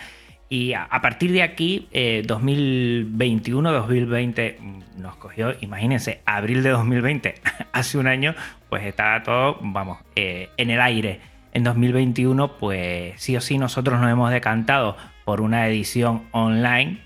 [0.50, 1.88] Y a, partir de aquí,
[2.26, 7.34] 2021, eh, 2020 mm, nos cogió, imagínense, abril de 2020,
[7.72, 8.34] hace un año,
[8.68, 11.20] pues estaba todo, vamos, eh, en el aire.
[11.54, 16.98] En 2021, pues sí o sí nosotros nos hemos decantado por una edición online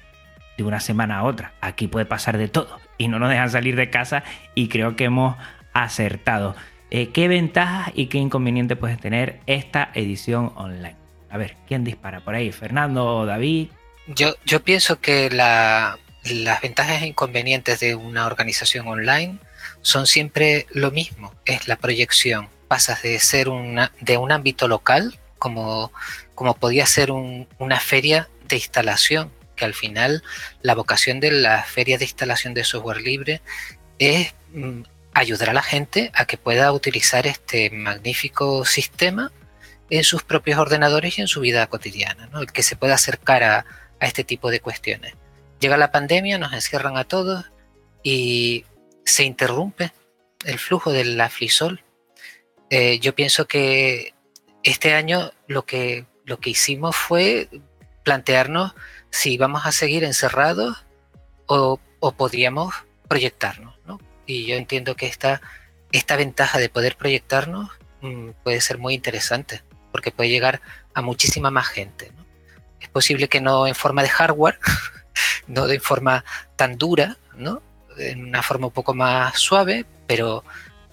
[0.58, 1.52] de una semana a otra.
[1.60, 5.04] Aquí puede pasar de todo y no nos dejan salir de casa y creo que
[5.04, 5.36] hemos
[5.72, 6.56] acertado.
[6.90, 10.96] Eh, ¿Qué ventajas y qué inconvenientes puede tener esta edición online?
[11.30, 12.52] A ver, ¿quién dispara por ahí?
[12.52, 13.68] ¿Fernando o David?
[14.06, 15.98] Yo, yo pienso que las
[16.62, 19.38] ventajas e inconvenientes de una organización online
[19.82, 22.48] son siempre lo mismo, es la proyección.
[22.68, 25.92] Pasas de ser una, de un ámbito local, como,
[26.34, 30.22] como podía ser una feria de instalación, que al final
[30.62, 33.42] la vocación de las ferias de instalación de software libre
[33.98, 34.82] es mm,
[35.14, 39.32] ayudar a la gente a que pueda utilizar este magnífico sistema
[39.88, 42.40] en sus propios ordenadores y en su vida cotidiana, ¿no?
[42.40, 43.66] el que se pueda acercar a,
[43.98, 45.14] este tipo de cuestiones.
[45.58, 47.46] Llega la pandemia, nos encierran a todos
[48.02, 48.66] y
[49.06, 49.90] se interrumpe
[50.44, 51.82] el flujo del aflisol.
[52.68, 54.12] Eh, yo pienso que
[54.64, 57.48] este año lo que, lo que hicimos fue
[58.02, 58.74] plantearnos
[59.16, 60.84] si vamos a seguir encerrados
[61.46, 61.80] o,
[62.16, 62.74] podríamos
[63.08, 63.74] proyectarnos.
[64.26, 65.40] Y yo entiendo que esta,
[65.92, 70.60] esta ventaja de poder proyectarnos mm, puede ser muy interesante porque puede llegar
[70.94, 72.12] a muchísima más gente.
[72.80, 74.58] Es posible que no en forma de hardware,
[75.46, 76.24] no de forma
[76.56, 77.62] tan dura, ¿no?
[77.96, 80.44] en una forma un poco más suave, pero,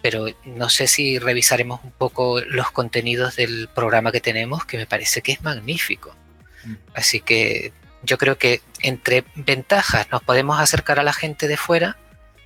[0.02, 4.86] pero no sé si revisaremos un poco los contenidos del programa que tenemos, que me
[4.86, 6.16] parece que es magnífico.
[6.64, 6.76] Mm.
[6.94, 11.98] Así que yo creo que entre ventajas nos podemos acercar a la gente de fuera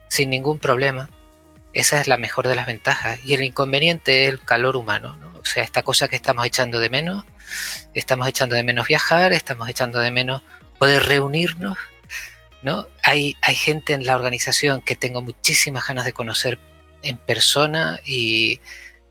[0.07, 1.09] sin ningún problema.
[1.73, 3.19] Esa es la mejor de las ventajas.
[3.25, 6.89] Y el inconveniente es el calor humano, O sea, esta cosa que estamos echando de
[6.89, 7.25] menos,
[7.93, 10.41] estamos echando de menos viajar, estamos echando de menos
[10.79, 11.77] poder reunirnos,
[12.61, 12.87] ¿no?
[13.03, 16.59] Hay, hay gente en la organización que tengo muchísimas ganas de conocer
[17.01, 18.59] en persona y,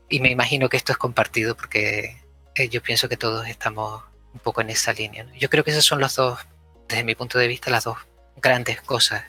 [0.09, 2.17] y me imagino que esto es compartido porque
[2.55, 5.25] eh, yo pienso que todos estamos un poco en esa línea.
[5.37, 6.39] Yo creo que esas son las dos,
[6.87, 7.97] desde mi punto de vista, las dos
[8.35, 9.23] grandes cosas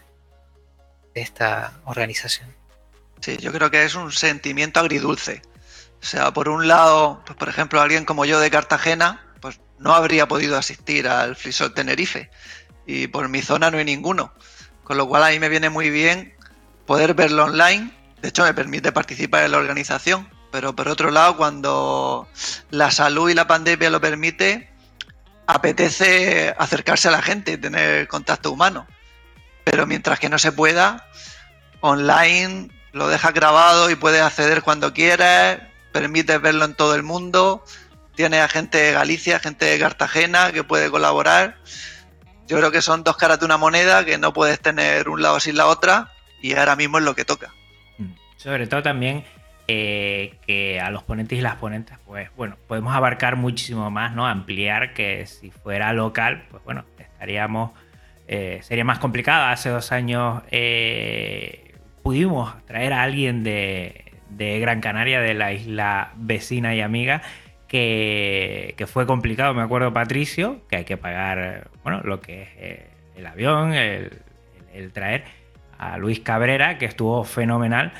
[1.14, 2.54] de esta organización.
[3.20, 5.42] Sí, yo creo que es un sentimiento agridulce.
[6.00, 9.94] O sea, por un lado, pues por ejemplo, alguien como yo de Cartagena, pues no
[9.94, 12.30] habría podido asistir al Frisol Tenerife.
[12.86, 14.32] Y por mi zona no hay ninguno.
[14.84, 16.34] Con lo cual a mí me viene muy bien
[16.86, 17.92] poder verlo online.
[18.22, 20.28] De hecho, me permite participar en la organización.
[20.50, 22.28] Pero por otro lado, cuando
[22.70, 24.70] la salud y la pandemia lo permite,
[25.48, 28.86] apetece acercarse a la gente y tener contacto humano.
[29.64, 31.08] Pero mientras que no se pueda,
[31.80, 35.58] online lo dejas grabado y puedes acceder cuando quieras,
[35.90, 37.64] permites verlo en todo el mundo,
[38.14, 41.56] tienes a gente de Galicia, gente de Cartagena que puede colaborar.
[42.46, 45.40] Yo creo que son dos caras de una moneda que no puedes tener un lado
[45.40, 47.54] sin la otra y ahora mismo es lo que toca.
[48.36, 49.24] Sobre todo también
[49.70, 54.26] eh, que a los ponentes y las ponentes, pues bueno, podemos abarcar muchísimo más, ¿no?
[54.26, 57.72] Ampliar que si fuera local, pues bueno, estaríamos,
[58.28, 59.44] eh, sería más complicado.
[59.44, 66.74] Hace dos años eh, pudimos traer a alguien de, Gran Canaria, de la isla vecina
[66.74, 67.20] y amiga,
[67.66, 73.26] que, fue complicado, me acuerdo Patricio, que hay que pagar, bueno, lo que es el
[73.26, 74.12] avión, el,
[74.94, 75.24] traer
[75.76, 77.92] a Luis Cabrera, que estuvo fenomenal.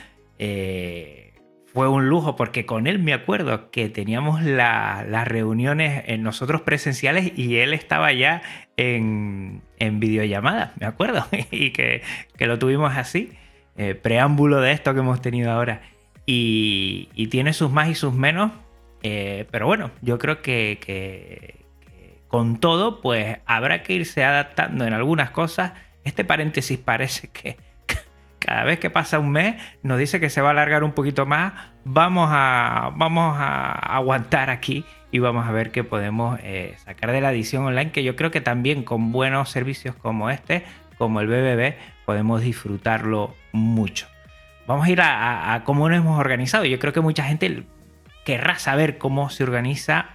[1.73, 7.33] Fue un lujo porque con él me acuerdo que teníamos las reuniones en nosotros presenciales
[7.37, 8.43] y él estaba ya
[8.77, 12.03] en, en videollamada, me acuerdo, y que,
[12.39, 13.33] lo tuvimos así,
[13.77, 15.83] eh, preámbulo de esto que hemos tenido ahora.
[16.27, 18.53] Y, tiene sus más y sus menos,
[19.03, 21.65] eh, pero bueno, yo creo que, que
[22.29, 25.73] con todo, pues habrá que irse adaptando en algunas cosas.
[26.05, 27.57] Este paréntesis parece que,
[28.49, 31.27] cada vez que pasa un mes nos dice que se va a alargar un poquito
[31.27, 31.53] más,
[31.85, 37.21] vamos a, vamos a aguantar aquí y vamos a ver qué podemos eh, sacar de
[37.21, 40.65] la edición online, que yo creo que también con buenos servicios como este,
[40.97, 41.75] como el BBB,
[42.07, 44.07] podemos disfrutarlo mucho.
[44.67, 46.65] Vamos a ir a, cómo nos hemos organizado.
[46.65, 47.65] Yo creo que mucha gente
[48.25, 50.07] querrá saber cómo se organiza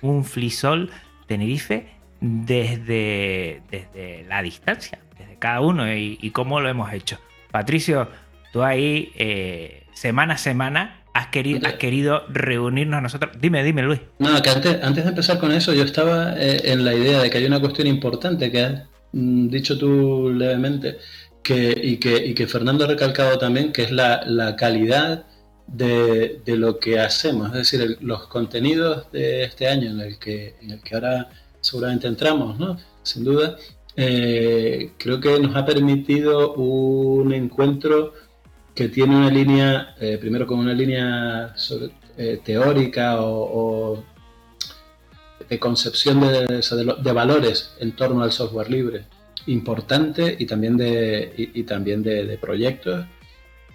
[0.00, 0.90] un Flisol
[1.26, 1.88] Tenerife
[2.22, 7.18] desde, desde la distancia, desde cada uno y cómo lo hemos hecho.
[7.52, 8.08] Patricio,
[8.52, 13.32] tú ahí eh, semana a semana has querido, has querido reunirnos a nosotros.
[13.40, 14.00] Dime, dime, Luis.
[14.18, 17.30] No, que antes, antes de empezar con eso, yo estaba eh, en la idea de
[17.30, 20.98] que hay una cuestión importante que has mm, dicho tú levemente
[21.42, 25.26] que, y, que, que Fernando ha recalcado también, que es la, calidad
[25.66, 27.48] de, lo que hacemos.
[27.48, 31.28] Es decir, los contenidos de este año en el que, en el que ahora
[31.60, 32.76] seguramente entramos, ¿no?
[33.02, 33.56] Sin duda,
[33.96, 38.14] eh, creo que nos ha permitido un encuentro
[38.74, 41.54] que tiene una línea, eh, primero con una línea
[42.16, 44.02] eh, teórica o,
[45.48, 49.04] de concepción de, valores en torno al software libre
[49.46, 53.04] importante y también de, y, también de, proyectos.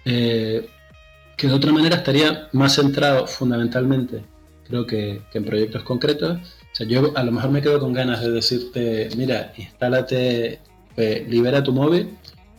[0.04, 4.24] Que de otra manera estaría más centrado fundamentalmente
[4.68, 6.38] creo que en proyectos concretos
[6.86, 10.60] yo a lo mejor me quedo con ganas de decirte, mira, instálate,
[10.96, 12.16] eh, libera tu móvil,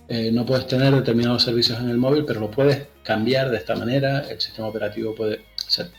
[0.07, 3.75] eh, no puedes tener determinados servicios en el móvil, pero lo puedes cambiar de esta
[3.75, 5.41] manera, el sistema operativo puede,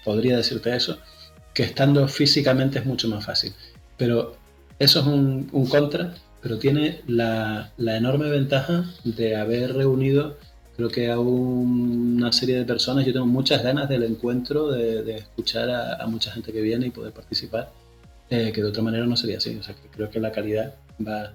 [0.05, 0.99] podría decirte eso,
[1.55, 3.53] que estando físicamente es mucho más fácil.
[3.97, 4.37] Pero
[4.79, 10.39] eso es un, contra, pero tiene la, enorme ventaja de haber reunido
[10.77, 13.05] creo que a una serie de personas.
[13.05, 17.13] Yo tengo muchas ganas del encuentro, de, escuchar a, mucha gente que viene y poder
[17.13, 17.71] participar.
[18.31, 19.57] Eh, que de otra manera no sería así.
[19.57, 21.35] O sea, que creo que la calidad va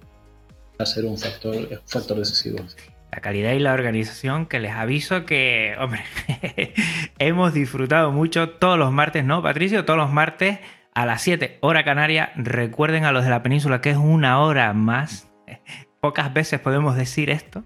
[0.79, 2.58] a ser un factor, factor decisivo.
[3.12, 6.03] La calidad y la organización, que les aviso que, hombre,
[7.19, 9.84] hemos disfrutado mucho todos los martes, ¿no, Patricio?
[9.84, 10.60] Todos los martes
[10.93, 12.31] a las 7, hora canaria.
[12.38, 15.29] Recuerden a los de la península que es una hora más.
[15.99, 17.65] Pocas veces podemos decir esto.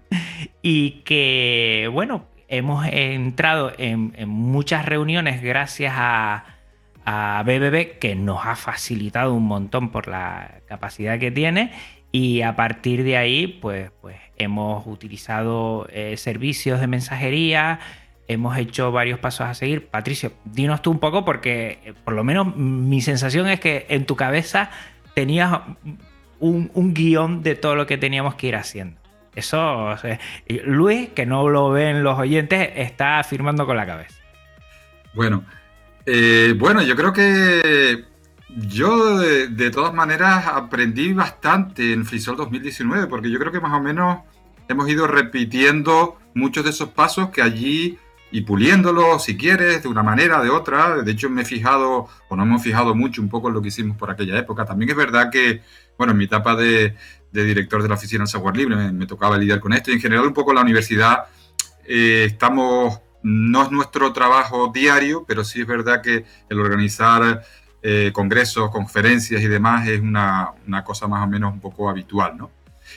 [0.60, 6.59] Y que, bueno, hemos entrado en muchas reuniones gracias a
[7.04, 11.72] a BBB, que nos ha facilitado un montón por la capacidad que tiene.
[12.12, 17.78] Y a partir de ahí, pues, pues hemos utilizado eh, servicios de mensajería,
[18.26, 19.88] hemos hecho varios pasos a seguir.
[19.88, 24.06] Patricio, dinos tú un poco, porque eh, por lo menos mi sensación es que en
[24.06, 24.70] tu cabeza
[25.14, 25.60] tenías
[26.40, 29.00] un, guion de todo lo que teníamos que ir haciendo.
[29.34, 29.96] Eso,
[30.64, 34.16] Luis, que no lo ven los oyentes, está afirmando con la cabeza.
[35.14, 35.44] Bueno,
[36.06, 38.04] eh, bueno, yo creo que
[38.56, 43.80] yo de, todas maneras aprendí bastante en Frisol 2019, porque yo creo que más o
[43.80, 44.20] menos
[44.68, 47.98] hemos ido repitiendo muchos de esos pasos que allí
[48.32, 51.02] y puliéndolos, si quieres, de una manera, de otra.
[51.02, 53.68] De hecho, me he fijado, o no hemos fijado mucho un poco en lo que
[53.68, 54.64] hicimos por aquella época.
[54.64, 55.62] También es verdad que,
[55.98, 56.94] bueno, en mi etapa de,
[57.32, 60.26] director de la oficina de software libre me, tocaba lidiar con esto y en general
[60.26, 61.26] un poco la universidad
[61.86, 67.42] eh, estamos no es nuestro trabajo diario, pero sí es verdad que el organizar
[67.82, 70.52] eh, congresos, conferencias y demás es una,
[70.84, 72.50] cosa más o menos un poco habitual, ¿no?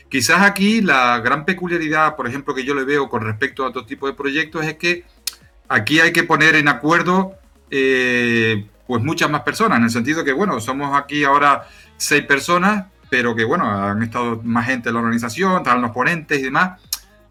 [0.10, 3.86] Quizás aquí la gran peculiaridad, por ejemplo, que yo le veo con respecto a otro
[3.86, 5.06] tipo de proyectos es que
[5.70, 7.36] aquí hay que poner en acuerdo
[7.70, 12.86] eh, pues muchas más personas, en el sentido que, bueno, somos aquí ahora seis personas,
[13.10, 16.82] pero que, bueno, han estado más gente en la organización, están los ponentes y demás,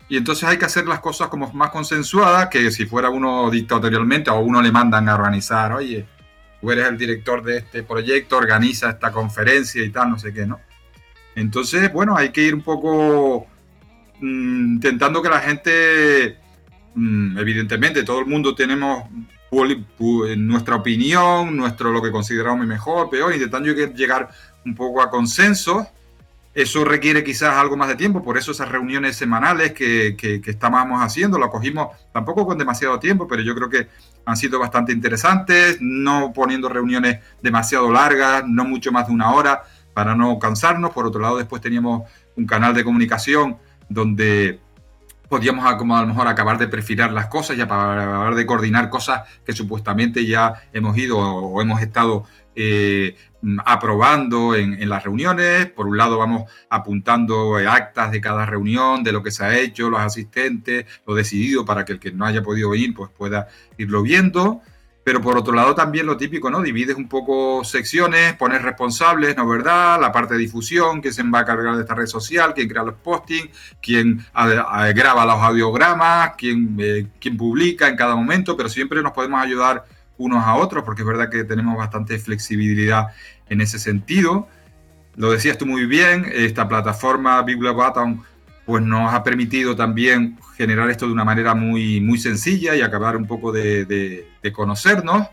[0.08, 4.30] y entonces hay que hacer las cosas como más consensuadas que si fuera uno dictatorialmente
[4.30, 6.06] o uno le mandan a organizar, oye,
[6.60, 10.46] tú eres el director de este proyecto, organiza esta conferencia y tal, no sé qué,
[10.46, 10.60] ¿no?
[11.34, 13.46] Entonces, bueno, hay que ir un poco
[14.20, 16.38] mm, intentando que la gente,
[16.94, 19.04] mm, evidentemente, todo el mundo tenemos
[20.36, 24.30] nuestra opinión, nuestro lo que consideramos mejor, peor, intentando llegar
[24.64, 25.86] un poco a consenso.
[26.54, 31.02] Eso requiere quizás algo más de tiempo, por eso esas reuniones semanales que, que, estábamos
[31.02, 33.88] haciendo, lo cogimos tampoco con demasiado tiempo, pero yo creo que
[34.26, 39.62] han sido bastante interesantes, no poniendo reuniones demasiado largas, no mucho más de una hora,
[39.94, 40.90] para no cansarnos.
[40.90, 42.02] Por otro lado, después teníamos
[42.36, 43.56] un canal de comunicación
[43.88, 44.60] donde
[45.32, 48.90] podíamos a, como a lo mejor acabar de perfilar las cosas, para acabar de coordinar
[48.90, 53.16] cosas que supuestamente ya hemos ido o hemos estado eh,
[53.64, 55.68] aprobando en, en, las reuniones.
[55.68, 59.88] Por un lado vamos apuntando actas de cada reunión, de lo que se ha hecho,
[59.88, 64.02] los asistentes, lo decidido para que el que no haya podido venir pues pueda irlo
[64.02, 64.60] viendo.
[65.04, 66.62] Pero por otro lado también lo típico, ¿no?
[66.62, 70.00] Divides un poco secciones, pones responsables, ¿no verdad?
[70.00, 72.84] La parte de difusión, quién se va a cargar de esta red social, quién crea
[72.84, 74.24] los postings, quién
[74.94, 79.84] graba los audiogramas, quién, eh, quién publica en cada momento, pero siempre nos podemos ayudar
[80.18, 83.08] unos a otros porque es verdad que tenemos bastante flexibilidad
[83.48, 84.46] en ese sentido.
[85.16, 88.22] Lo decías tú muy bien, esta plataforma Bibliobutton
[88.72, 93.18] pues nos ha permitido también generar esto de una manera muy, muy sencilla y acabar
[93.18, 95.28] un poco de, de, conocernos.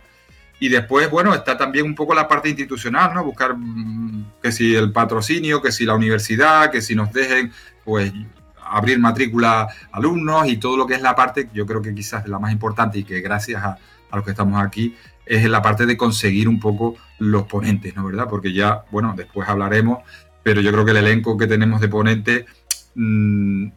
[0.59, 3.23] Y después, bueno, está también un poco la parte institucional, ¿no?
[3.23, 7.53] Buscar mm, que si el patrocinio, que si la universidad, que si nos dejen,
[7.85, 8.11] pues
[8.61, 12.39] abrir matrícula alumnos y todo lo que es la parte, yo creo que quizás la
[12.39, 13.77] más importante y que gracias a,
[14.11, 18.03] a los que estamos aquí, es la parte de conseguir un poco los ponentes, ¿no?
[18.03, 18.27] ¿Verdad?
[18.29, 19.99] Porque ya, bueno, después hablaremos,
[20.43, 22.45] pero yo creo que el elenco que tenemos de ponentes
[23.01, 23.71] Mm,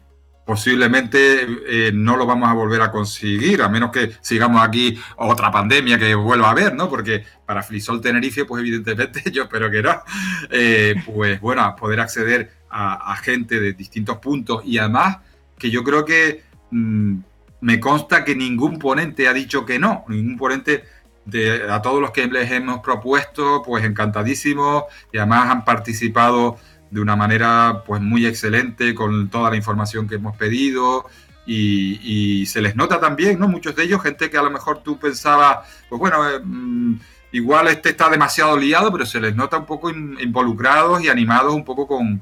[0.45, 5.49] posiblemente eh, no lo vamos a volver a conseguir, a menos que sigamos aquí otra
[5.49, 6.89] pandemia que vuelva a haber, ¿no?
[6.89, 10.01] Porque para Flisol Tenerife, pues evidentemente yo espero que no.
[10.49, 15.19] Eh, pues bueno, poder acceder a, gente de distintos puntos y además
[15.57, 17.17] que yo creo que mm,
[17.61, 20.83] me consta que ningún ponente ha dicho que no, ningún ponente
[21.25, 24.83] de, a todos los que les hemos propuesto, pues encantadísimos
[25.13, 26.57] y además han participado
[26.93, 31.07] de una manera pues muy excelente con toda la información que hemos pedido
[31.45, 33.47] y, se les nota también, ¿no?
[33.47, 36.99] Muchos de ellos, gente que a lo mejor tú pensabas, pues bueno, eh, mm,
[37.31, 41.65] igual este está demasiado liado, pero se les nota un poco involucrados y animados un
[41.65, 42.21] poco con,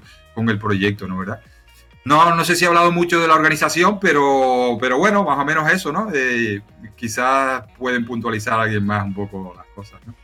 [0.50, 1.20] el proyecto, ¿no?
[1.20, 1.42] ¿Verdad?
[2.06, 5.46] No, no sé si he hablado mucho de la organización, pero, pero bueno, más o
[5.46, 6.10] menos eso, ¿no?
[6.14, 6.62] Eh,
[6.96, 10.16] quizás pueden puntualizar a alguien más un poco las cosas, ¿no?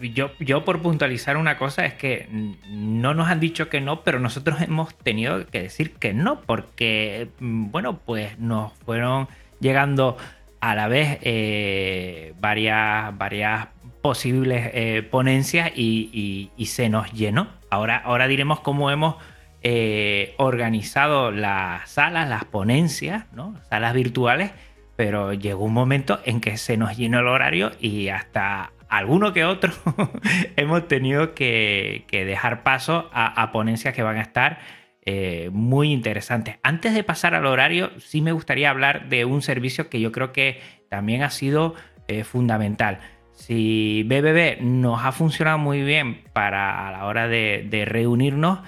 [0.00, 2.28] Yo, yo por puntualizar una cosa es que
[2.68, 7.28] no nos han dicho que no, pero nosotros hemos tenido que decir que no, porque,
[7.38, 9.28] mm, bueno, pues nos fueron
[9.60, 10.16] llegando
[10.60, 13.68] a la vez eh, varias, varias
[14.02, 17.48] posibles eh, ponencias y, se nos llenó.
[17.70, 19.16] Ahora, ahora diremos cómo hemos
[19.62, 23.54] eh, organizado las salas, las ponencias, ¿no?
[23.68, 24.52] salas virtuales,
[24.96, 29.44] pero llegó un momento en que se nos llenó el horario y hasta alguno que
[29.44, 29.72] otro
[30.56, 34.58] hemos tenido que, dejar paso a, ponencias que van a estar
[35.06, 36.58] eh, muy interesantes.
[36.62, 40.32] Antes de pasar al horario, sí me gustaría hablar de un servicio que yo creo
[40.32, 41.74] que también ha sido
[42.08, 42.98] eh, fundamental.
[43.32, 48.58] Si BBB nos ha funcionado muy bien para a la hora de, reunirnos,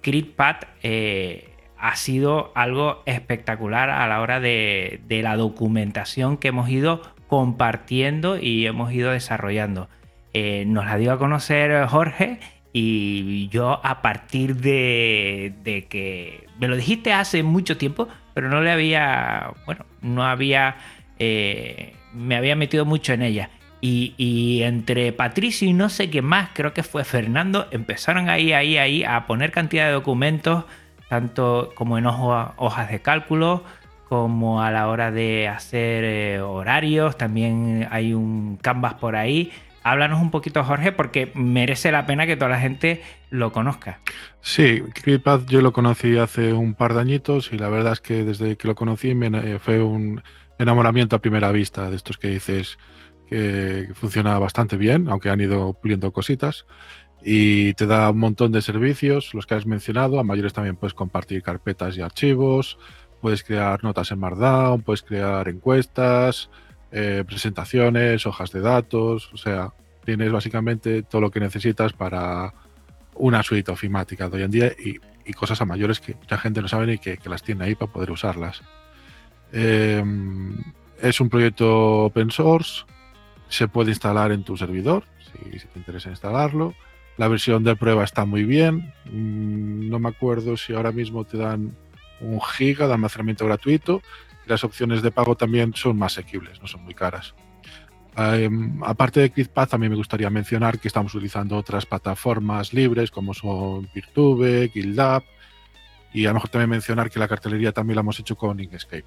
[0.00, 6.70] CritPad eh, ha sido algo espectacular a la hora de, de la documentación que hemos
[6.70, 9.88] ido compartiendo y hemos ido desarrollando.
[10.34, 12.40] Eh, nos la dio a conocer Jorge
[12.74, 18.70] y yo a partir de, que me lo dijiste hace mucho tiempo, pero no le
[18.70, 20.76] había, bueno, no había,
[21.18, 23.48] eh, me había metido mucho en ella.
[23.80, 28.76] Y, entre Patricio y no sé qué más, creo que fue Fernando, empezaron ahí, ahí,
[28.76, 30.66] ahí a poner cantidad de documentos,
[31.08, 33.64] tanto como en hojas de cálculo,
[34.12, 39.50] como a la hora de hacer eh, horarios, también hay un canvas por ahí.
[39.84, 43.00] Háblanos un poquito, Jorge, porque merece la pena que toda la gente
[43.30, 44.00] lo conozca.
[44.42, 48.22] Sí, CritPath yo lo conocí hace un par de añitos y la verdad es que
[48.22, 50.22] desde que lo conocí me, eh, fue un
[50.58, 52.78] enamoramiento a primera vista de estos que dices
[53.30, 56.66] que funciona bastante bien, aunque han ido puliendo cositas
[57.24, 60.94] y te da un montón de servicios, los que has mencionado, a mayores también puedes
[60.94, 62.78] compartir carpetas y archivos,
[63.22, 66.50] Puedes crear notas en Markdown, puedes crear encuestas,
[66.90, 69.72] eh, presentaciones, hojas de datos, o sea,
[70.04, 72.52] tienes básicamente todo lo que necesitas para
[73.14, 76.66] una suite ofimática de hoy en día y cosas a mayores que mucha gente no
[76.66, 78.60] sabe y que, las tiene ahí para poder usarlas.
[79.52, 80.04] Eh,
[81.00, 82.84] es un proyecto open source,
[83.48, 86.74] se puede instalar en tu servidor, si, si te interesa instalarlo.
[87.18, 88.92] La versión de prueba está muy bien.
[89.04, 91.76] Mm, No me acuerdo si ahora mismo te dan
[92.22, 94.02] un giga de almacenamiento gratuito.
[94.46, 97.34] Las opciones de pago también son más asequibles, no son muy caras.
[98.16, 103.32] Em, aparte de ClickPath, también me gustaría mencionar que estamos utilizando otras plataformas libres como
[103.32, 105.24] son Virtube, GuildUp
[106.12, 109.06] y a lo mejor también mencionar que la cartelería también la hemos hecho con Inkscape.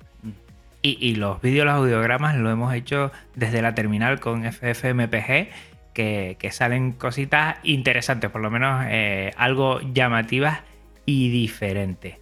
[0.81, 5.49] Y, y los vídeos, los audiogramas lo hemos hecho desde la terminal con FFmpg,
[5.93, 10.61] que, que salen cositas interesantes, por lo menos eh, algo llamativas
[11.05, 12.17] y diferentes.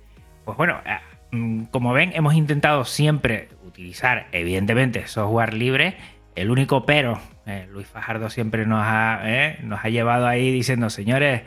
[0.46, 0.98] Pues bueno, eh,
[1.32, 5.96] mm, como ven, hemos intentado siempre utilizar, evidentemente, software libre.
[6.36, 10.89] El único pero, eh, Luis Fajardo siempre nos ha, eh, nos ha llevado ahí diciendo,
[10.89, 11.44] señores,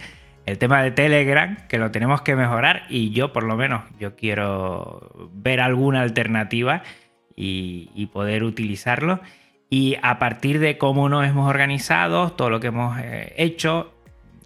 [0.46, 4.14] el tema de Telegram, que lo tenemos que mejorar y yo por lo menos, yo
[4.14, 6.82] quiero ver alguna alternativa
[7.34, 9.20] y, poder utilizarlo.
[9.68, 12.96] Y a partir de cómo nos hemos organizado, todo lo que hemos
[13.36, 13.92] hecho,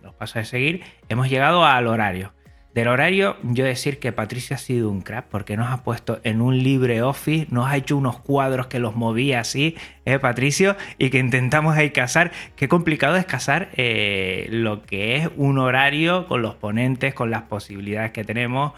[0.02, 2.32] los pasos a seguir, hemos llegado al horario.
[2.74, 6.40] Del horario, yo decir que Patricia ha sido un crack porque nos ha puesto en
[6.40, 10.76] un LibreOffice, nos ha hecho unos cuadros que los movía así, ¿eh, Patricio?
[10.96, 12.30] Y que intentamos ahí casar.
[12.54, 17.42] Qué complicado es casar eh, lo que es un horario con los ponentes, con las
[17.42, 18.72] posibilidades que tenemos.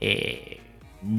[0.00, 0.60] Eh,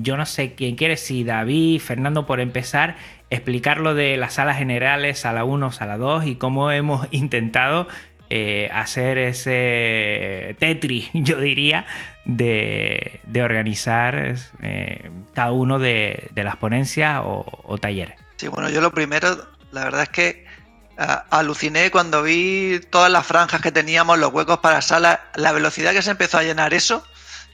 [0.01, 2.95] yo no sé quién quiere, si David, Fernando, por empezar,
[3.30, 7.88] explicar lo de las salas generales, sala 1, sala 2 y cómo hemos intentado
[8.38, 11.86] eh, hacer ese Tetris, yo diría,
[12.25, 18.19] de, organizar eh, cada uno de, las ponencias o, talleres.
[18.36, 20.45] Sí, bueno, yo lo primero, la verdad es que
[20.99, 25.93] uh, aluciné cuando vi todas las franjas que teníamos, los huecos para sala, la velocidad
[25.93, 27.05] que se empezó a llenar eso.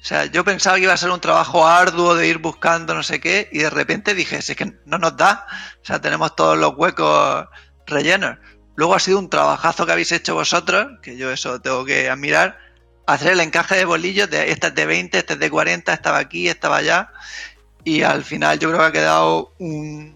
[0.02, 3.04] O sea, yo pensaba que iba a ser un trabajo arduo de ir buscando no
[3.04, 5.46] sé qué y de repente dije, si es que no nos da,
[5.80, 7.46] o sea, tenemos todos los huecos
[7.86, 8.40] rellenos.
[8.82, 12.58] Luego ha sido un trabajazo que habéis hecho vosotros, que yo eso tengo que admirar,
[13.06, 16.18] hacer el encaje de bolillos, de este es de 20, este es de 40, estaba
[16.18, 17.12] aquí, estaba allá,
[17.84, 20.16] y al final yo creo que ha quedado un,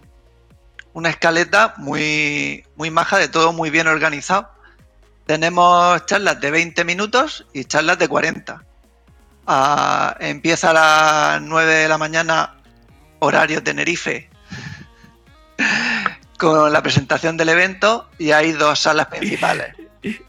[0.94, 4.50] una escaleta muy, muy maja, de todo muy bien organizado.
[5.26, 8.64] Tenemos charlas de 20 minutos y charlas de 40.
[9.46, 10.72] Uh, empieza a
[11.36, 12.56] las 9 de la mañana,
[13.20, 14.28] horario Tenerife,
[16.36, 19.74] con la presentación del evento y hay dos salas principales.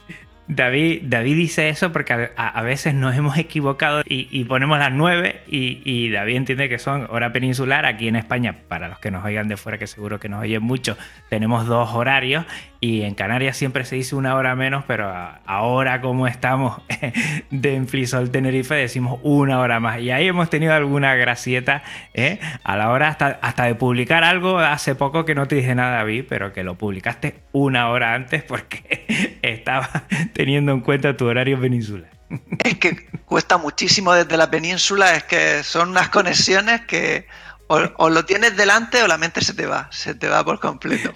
[0.50, 5.42] David, David dice eso porque a, veces nos hemos equivocado y, y ponemos las 9
[5.48, 7.86] y, y, David entiende que son hora peninsular.
[7.86, 10.64] Aquí en España, para los que nos oigan de fuera, que seguro que nos oyen
[10.64, 10.98] mucho,
[11.30, 12.46] tenemos dos horarios
[12.80, 15.12] y en Canarias siempre se dice una hora menos, pero
[15.46, 16.82] ahora como estamos
[17.52, 20.00] de Enflisol Tenerife decimos una hora más.
[20.00, 22.40] Y ahí hemos tenido alguna gracieta ¿eh?
[22.64, 25.98] a la hora hasta, hasta de publicar algo hace poco que no te dije nada,
[25.98, 30.04] David, pero que lo publicaste una hora antes porque estaba
[30.34, 32.12] teniendo en cuenta tu horario peninsular.
[32.64, 37.26] Es que cuesta muchísimo desde la península, es que son unas conexiones que
[37.68, 41.14] o, lo tienes delante o la mente se te va, se te va por completo.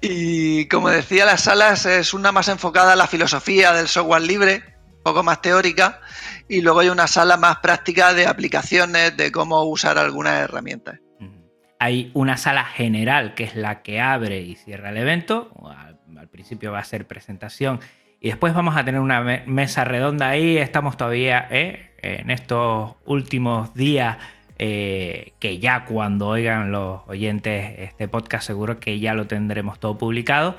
[0.00, 4.62] Y como decía, las salas es una más enfocada a la filosofía del software libre,
[4.96, 6.00] un poco más teórica,
[6.48, 11.00] y luego hay una sala más práctica de aplicaciones, de cómo usar algunas herramientas.
[11.80, 15.52] Hay una sala general que es la que abre y cierra el evento.
[15.64, 15.96] Al,
[16.28, 17.80] principio va a ser presentación
[18.20, 20.58] y después vamos a tener una mesa redonda ahí.
[20.58, 21.92] Estamos todavía ¿eh?
[22.02, 24.18] en estos últimos días
[24.58, 29.98] eh, que ya cuando oigan los oyentes este podcast seguro que ya lo tendremos todo
[29.98, 30.56] publicado.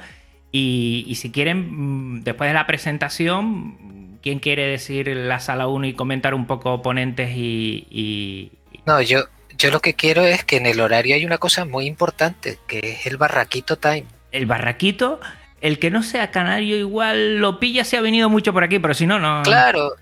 [0.52, 5.88] Y, y si quieren, mm, después de la presentación, ¿quién quiere decir la sala 1
[5.88, 8.52] y comentar un poco ponentes y, y...
[8.86, 9.26] No, yo,
[9.58, 12.80] yo lo que quiero es que en el horario hay una cosa muy importante, que
[12.80, 14.06] es el barraquito time.
[14.32, 15.20] El barraquito,
[15.62, 18.94] el que no sea canario igual lo pilla si ha venido mucho por aquí, pero
[18.94, 19.42] si no, no.
[19.44, 19.96] Claro,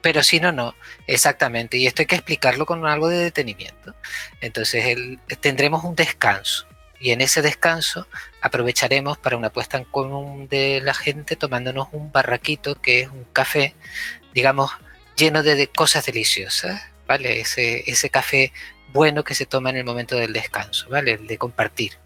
[0.00, 0.74] pero si no, no,
[1.06, 1.76] exactamente.
[1.76, 3.94] Y esto hay que explicarlo con algo de detenimiento.
[4.40, 6.66] Entonces el, tendremos un descanso.
[6.98, 8.08] Y en ese descanso
[8.40, 13.24] aprovecharemos para una puesta en común de la gente tomándonos un barraquito, que es un
[13.32, 13.74] café,
[14.32, 14.70] digamos,
[15.16, 17.40] lleno de, cosas deliciosas, ¿vale?
[17.40, 18.52] Ese, ese café
[18.92, 21.12] bueno que se toma en el momento del descanso, ¿vale?
[21.12, 21.98] El de compartir.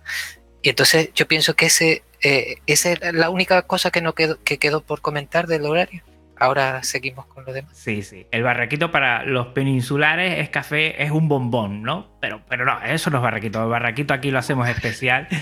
[0.63, 4.43] Y entonces yo pienso que ese, eh, esa es la única cosa que no quedó,
[4.43, 6.03] que quedó por comentar del horario.
[6.41, 7.77] Ahora seguimos con lo demás.
[7.77, 8.27] Sí, sí.
[8.33, 12.09] El barraquito para los peninsulares es café, es un bombón, ¿no?
[12.21, 13.63] Pero, pero no, eso no es barraquito.
[13.63, 15.29] El barraquito aquí lo hacemos especial.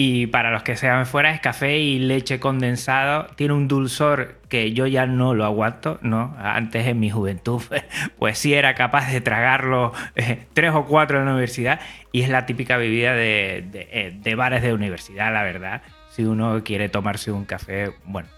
[0.00, 3.26] Y para los que sean fuera es café y leche condensado.
[3.34, 6.36] Tiene un dulzor que yo ya no lo aguanto, ¿no?
[6.38, 7.60] Antes en mi juventud,
[8.18, 11.80] pues sí era capaz de tragarlo eh, tres o cuatro en la universidad.
[12.12, 15.82] Y es la típica bebida de, de, eh, de bares de universidad, la verdad.
[16.10, 18.28] Si uno quiere tomarse un café, bueno,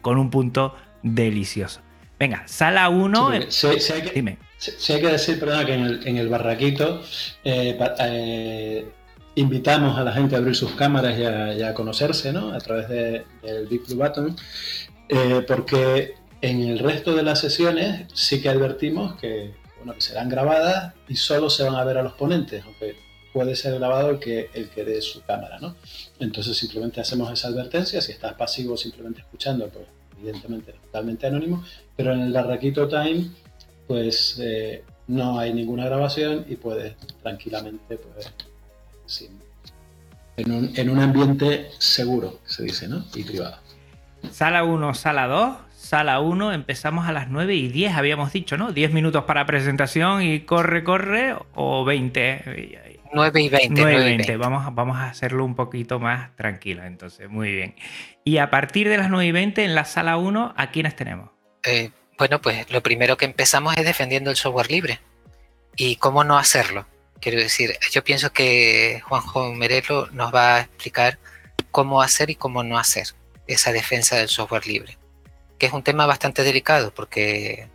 [0.00, 1.80] con un punto delicioso.
[2.18, 3.30] Venga, sala 1.
[3.48, 4.38] Sí, hay que, Dime.
[4.58, 7.02] Sí, hay que decir, perdona, que en el, en el barraquito
[7.44, 8.86] eh, eh,
[9.36, 12.52] invitamos a la gente a abrir sus cámaras y a, y a conocerse, ¿no?
[12.52, 14.36] A través de, del Big Blue Button,
[15.08, 20.28] eh, porque en el resto de las sesiones sí que advertimos que, bueno, que serán
[20.28, 22.96] grabadas y solo se van a ver a los ponentes, aunque
[23.32, 25.76] puede ser grabado el que, el que dé su cámara, ¿no?
[26.18, 29.86] Entonces simplemente hacemos esa advertencia, si estás pasivo simplemente escuchando, pues
[30.20, 31.64] evidentemente totalmente anónimo,
[31.96, 33.30] pero en el Barraquito Time,
[33.86, 38.32] pues eh, no hay ninguna grabación y puedes tranquilamente, pues,
[40.36, 43.04] en, un, en, un, ambiente seguro, se dice, ¿no?
[43.14, 43.56] Y privado.
[44.30, 45.56] Sala 1, sala 2.
[45.76, 48.70] Sala 1, empezamos a las 9 y 10, habíamos dicho, ¿no?
[48.70, 52.89] 10 minutos para presentación y corre, corre, o 20.
[53.12, 53.80] 9 y 20.
[53.80, 54.36] 9 y 20.
[54.36, 57.74] Vamos, vamos a hacerlo un poquito más tranquilo, entonces, muy bien.
[58.24, 61.30] Y a partir de las 9 y 20, en la sala 1, ¿a quiénes tenemos?
[61.62, 65.00] Eh, bueno, pues lo primero que empezamos es defendiendo el software libre.
[65.76, 66.86] ¿Y cómo no hacerlo?
[67.20, 71.18] Quiero decir, yo pienso que Juanjo Merelo nos va a explicar
[71.70, 73.08] cómo hacer y cómo no hacer
[73.46, 74.98] esa defensa del software libre,
[75.58, 77.68] que es un tema bastante delicado porque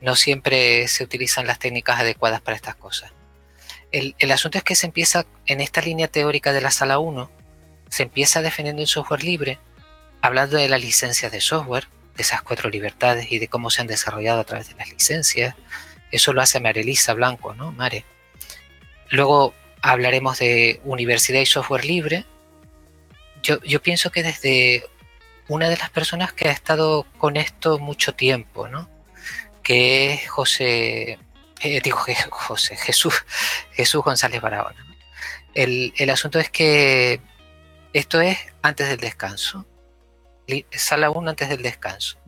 [0.00, 3.12] no siempre se utilizan las técnicas adecuadas para estas cosas.
[3.92, 7.30] El, el, asunto es que se empieza en esta línea teórica de la sala 1,
[7.88, 9.58] se empieza defendiendo el software libre,
[10.20, 13.86] hablando de las licencias de software, de esas cuatro libertades y de cómo se han
[13.86, 15.54] desarrollado a través de las licencias.
[16.10, 17.72] Eso lo hace Elisa Blanco, ¿no?
[17.72, 18.04] Mare.
[19.10, 22.24] Luego hablaremos de universidad y software libre.
[23.42, 24.84] Yo, yo pienso que desde
[25.48, 28.88] una de las personas que ha estado con esto mucho tiempo, ¿no?
[29.62, 31.18] Que es José
[31.60, 31.98] eh, digo
[32.30, 33.24] José, Jesús,
[33.72, 34.84] Jesús González Barahona.
[35.54, 37.20] El, el, asunto es que
[37.92, 39.66] esto es antes del descanso,
[40.70, 42.18] sala 1 antes del descanso.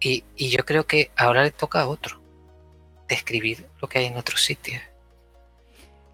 [0.00, 2.20] Y, y, yo creo que ahora le toca a otro
[3.08, 4.82] describir lo que hay en otros sitios.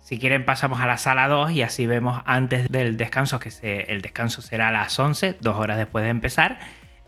[0.01, 3.83] Si quieren pasamos a la sala 2 y así vemos antes del descanso, que se,
[3.93, 6.59] el descanso será a las 11, dos horas después de empezar.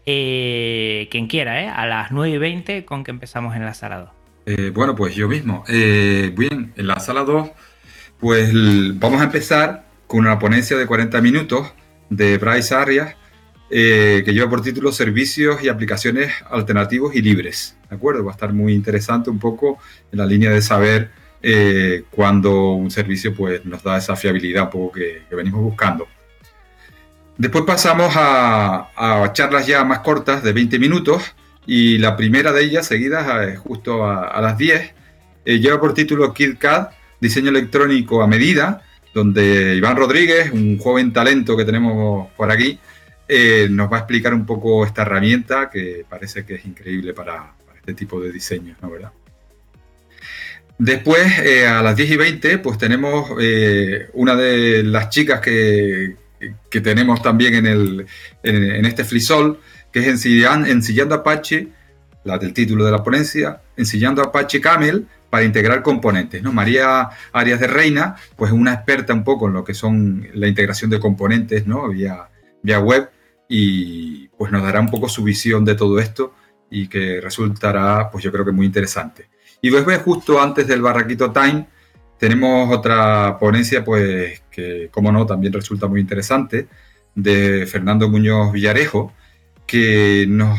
[0.06, 1.68] Eh, quien quiera, ¿eh?
[1.68, 4.23] a las 9 y 20 con que empezamos en la sala 2.
[4.46, 5.64] Eh, bueno, pues yo mismo.
[5.68, 7.50] Eh, bien, en la sala 2,
[8.18, 8.50] pues
[8.98, 11.72] vamos a empezar con una ponencia de 40 minutos
[12.10, 13.16] de Bryce Arias,
[13.70, 17.76] eh, que lleva por título Servicios y aplicaciones alternativos y libres.
[17.88, 18.24] ¿De acuerdo?
[18.24, 19.78] Va a estar muy interesante un poco
[20.12, 21.10] en la línea de saber
[22.10, 26.06] cuando un servicio pues, nos da esa fiabilidad un poco que, venimos buscando.
[27.36, 31.34] Después pasamos a charlas ya más cortas de 20 minutos
[31.66, 34.94] y la primera de ellas, seguida eh, justo a, a, las 10,
[35.44, 36.88] eh, lleva por título KidCAD,
[37.20, 38.82] diseño electrónico a medida,
[39.14, 42.78] donde Iván Rodríguez, un joven talento que tenemos por aquí,
[43.28, 47.54] eh, nos va a explicar un poco esta herramienta que parece que es increíble para,
[47.76, 49.12] este tipo de diseños, ¿no verdad?
[50.78, 51.22] Después,
[51.68, 53.30] a las 10 y 20, pues tenemos
[54.14, 56.16] una de las chicas que,
[56.70, 58.06] que tenemos también en, el,
[58.42, 59.60] en, este flisol,
[59.94, 61.68] que es Ensillando, Apache,
[62.24, 66.42] la del título de la ponencia, Ensillando Apache Camel para integrar componentes.
[66.42, 66.52] ¿no?
[66.52, 70.48] María Arias de Reina, pues es una experta un poco en lo que son la
[70.48, 71.90] integración de componentes ¿no?
[71.90, 72.28] vía,
[72.60, 73.08] vía web
[73.48, 76.34] y pues nos dará un poco su visión de todo esto
[76.68, 79.28] y que resultará, pues yo creo que muy interesante.
[79.62, 81.68] Y después, justo antes del Barraquito Time,
[82.18, 86.66] tenemos otra ponencia, pues que, como no, también resulta muy interesante,
[87.14, 89.12] de Fernando Muñoz Villarejo,
[89.66, 90.58] que nos,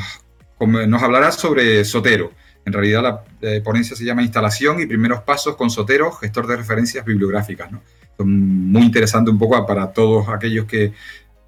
[1.01, 2.31] hablará sobre Sotero.
[2.65, 6.57] En realidad la eh, ponencia se llama Instalación y primeros pasos con Sotero, gestor de
[6.57, 7.71] referencias bibliográficas.
[7.71, 7.81] ¿no?
[8.17, 10.93] Muy interesante un poco para todos aquellos que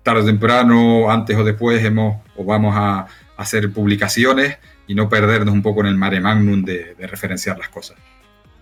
[0.03, 5.53] tarde o temprano, antes o después, hemos o vamos a hacer publicaciones y no perdernos
[5.53, 7.97] un poco en el mare magnum de, referenciar las cosas.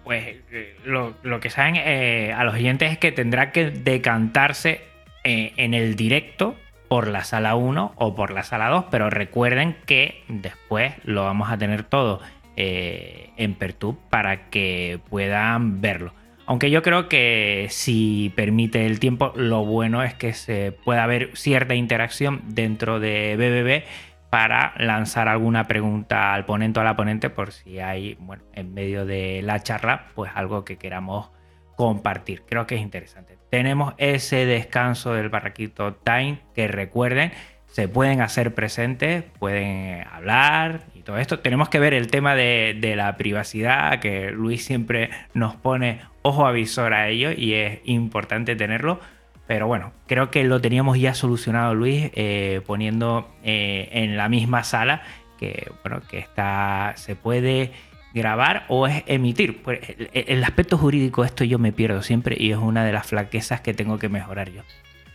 [0.03, 0.37] Pues
[0.85, 4.81] lo, lo que saben eh, a los oyentes es que tendrá que decantarse
[5.23, 6.55] eh, en el directo
[6.87, 11.51] por la sala 1 o por la sala 2, pero recuerden que después lo vamos
[11.51, 12.21] a tener todo
[12.57, 16.13] eh, en Pertub para que puedan verlo.
[16.47, 21.31] Aunque yo creo que si permite el tiempo, lo bueno es que se pueda ver
[21.33, 23.89] cierta interacción dentro de BBB
[24.29, 28.73] para lanzar alguna pregunta al ponente o a la ponente por si hay, bueno, en
[28.73, 31.29] medio de la charla, pues algo que queramos
[31.75, 32.43] compartir.
[32.47, 33.37] Creo que es interesante.
[33.49, 37.31] Tenemos ese descanso del barraquito time que recuerden,
[37.67, 41.39] se pueden hacer presentes, pueden hablar y todo esto.
[41.39, 46.45] Tenemos que ver el tema de, de la privacidad, que Luis siempre nos pone ojo
[46.45, 48.99] avisor a ello y es importante tenerlo
[49.47, 54.63] pero bueno, creo que lo teníamos ya solucionado, Luis, eh, poniendo eh, en la misma
[54.63, 55.03] sala
[55.37, 57.71] que, bueno, que está, se puede
[58.15, 59.61] grabar o es emitir.
[59.61, 59.79] Pues,
[60.13, 63.75] el, aspecto jurídico, esto yo me pierdo siempre y es una de las flaquezas que
[63.75, 64.63] tengo que mejorar yo.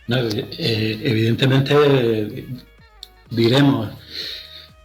[0.07, 2.45] Eh, evidentemente,
[3.29, 3.89] diremos,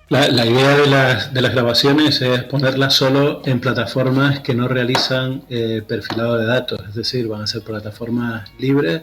[0.08, 5.42] la, idea de las, grabaciones es ponerlas solo en plataformas que no realizan
[5.86, 9.02] perfilado de datos, es decir, van a ser plataformas libres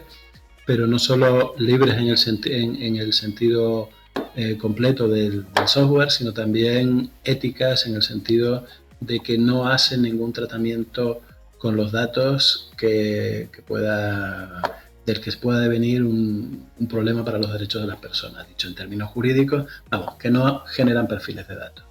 [0.66, 3.90] pero no solo libres en el, en, el sentido
[4.34, 8.64] eh, completo del, software, sino también éticas en el sentido
[9.06, 11.20] de que no hacen ningún tratamiento
[11.58, 14.60] con los datos que, pueda
[15.06, 19.10] del que pueda devenir un, problema para los derechos de las personas, dicho en términos
[19.10, 21.84] jurídicos, vamos, que no generan perfiles de datos.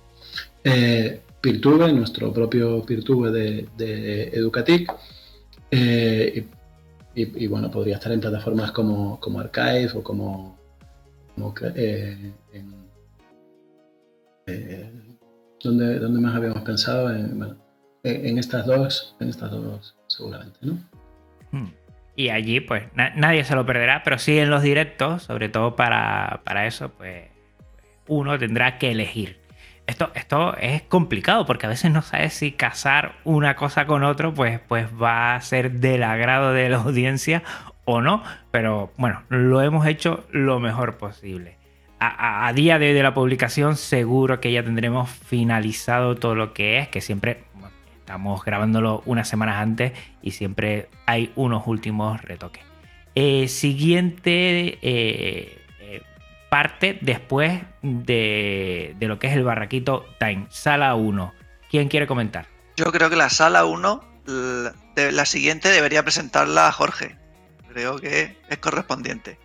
[0.63, 1.21] Eh,
[1.93, 4.91] nuestro propio Peertube de, de Educatic,
[5.69, 6.47] eh,
[7.15, 10.57] y, bueno, podría estar en plataformas como, como Archive o como,
[11.75, 12.31] eh,
[14.47, 14.91] eh,
[15.63, 17.13] ¿dónde, más habíamos pensado?
[17.13, 17.55] En,
[18.03, 20.77] en, estas dos, en estas dos seguramente, ¿no?
[21.51, 21.71] Hmm.
[22.15, 26.41] Y allí, pues, nadie se lo perderá, pero sí en los directos, sobre todo para,
[26.43, 27.29] para eso, pues,
[28.07, 29.43] uno tendrá que elegir
[29.87, 34.33] esto, esto es complicado porque a veces no sabes si casar una cosa con otro,
[34.33, 37.43] pues, pues va a ser del agrado de la audiencia
[37.85, 38.23] o no.
[38.51, 41.57] Pero bueno, lo hemos hecho lo mejor posible.
[42.05, 46.79] A, día de hoy de la publicación, seguro que ya tendremos finalizado todo lo que
[46.79, 47.43] es, que siempre
[47.99, 52.63] estamos grabándolo unas semanas antes y siempre hay unos últimos retoques.
[53.15, 54.79] Eh, siguiente.
[54.81, 55.63] Eh,
[56.53, 61.33] parte después de, lo que es el barraquito Time, sala 1.
[61.71, 62.45] ¿Quién quiere comentar?
[62.77, 64.03] Yo creo que la sala 1,
[64.95, 67.17] la, siguiente debería presentarla a Jorge.
[67.69, 69.39] Creo que es correspondiente.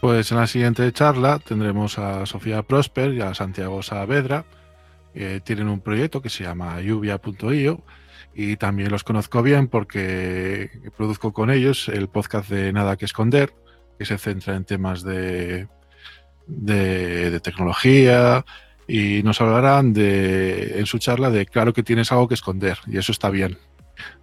[0.00, 4.44] Pues en la siguiente charla tendremos a Sofía Prosper y a Santiago Saavedra.
[5.44, 7.82] tienen un proyecto que se llama lluvia.io
[8.34, 13.54] y también los conozco bien porque produzco con ellos el podcast de Nada que Esconder,
[13.98, 15.68] que se centra en temas de
[16.46, 18.44] de, tecnología
[18.88, 22.98] y nos hablarán de, en su charla de claro que tienes algo que esconder y
[22.98, 23.58] eso está bien.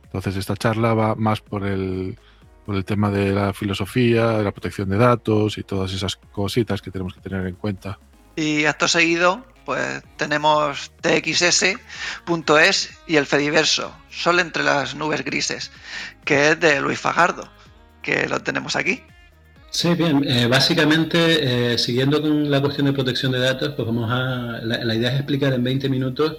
[0.05, 2.17] Entonces esta charla va más por el,
[2.65, 6.81] por el tema de la filosofía, de la protección de datos y todas esas cositas
[6.81, 7.99] que tenemos que tener en cuenta.
[8.35, 15.71] Y acto seguido, pues tenemos txs.es y el Fediverso, Sol entre las nubes grises,
[16.25, 17.49] que es de Luis Fajardo,
[18.01, 19.03] que lo tenemos aquí.
[19.73, 20.23] Sí, bien.
[20.27, 24.59] Eh, básicamente, eh, siguiendo con la cuestión de protección de datos, pues vamos a.
[24.61, 26.37] La, idea es explicar en 20 minutos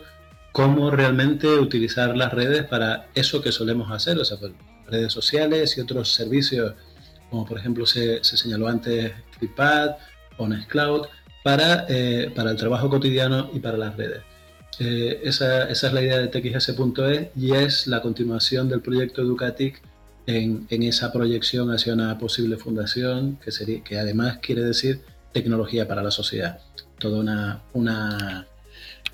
[0.52, 4.52] cómo realmente utilizar las redes para eso que solemos hacer, o sea, pues,
[4.86, 6.74] redes sociales y otros servicios,
[7.30, 9.96] como por ejemplo se, señaló antes ClickPad
[10.36, 11.06] o Nextcloud,
[11.42, 14.22] para, eh, para el trabajo cotidiano y para las redes.
[14.78, 19.82] esa, esa, es la idea de txs.es y es la continuación del proyecto Educatic
[20.26, 26.02] en, esa proyección hacia una posible fundación que, sería, que además quiere decir tecnología para
[26.02, 26.60] la sociedad.
[26.98, 28.46] Toda una, una,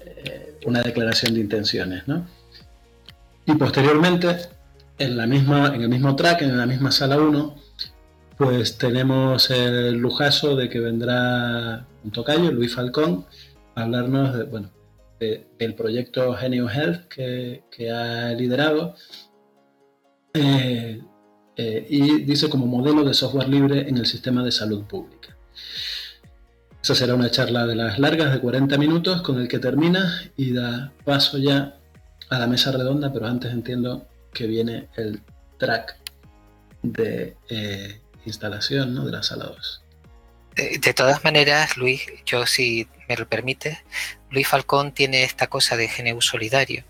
[0.05, 2.07] eh, una declaración de intenciones.
[2.07, 2.27] ¿no?
[3.47, 4.37] Y posteriormente,
[5.01, 7.57] en, la misma, en el mismo track, en la misma sala 1,
[8.37, 13.27] pues tenemos el lujazo de que vendrá un tocayo, Luis Falcón,
[13.75, 14.71] a hablarnos de, bueno,
[15.19, 18.95] del proyecto Genio Health que, que ha liderado
[20.33, 21.03] eh,
[21.57, 25.37] eh, y dice como modelo de software libre en el sistema de salud pública.
[26.83, 30.53] Esa será una charla de las largas de 40 minutos con el que termina y
[30.53, 31.77] da paso ya
[32.31, 35.23] a la mesa redonda, pero antes entiendo que viene el
[35.59, 35.97] track
[36.83, 39.05] de eh, instalación ¿no?
[39.05, 39.85] de la sala 2.
[40.57, 43.83] De todas maneras, Luis, yo si me lo permite,
[44.31, 46.85] Luis Falcón tiene esta cosa de GNU solidario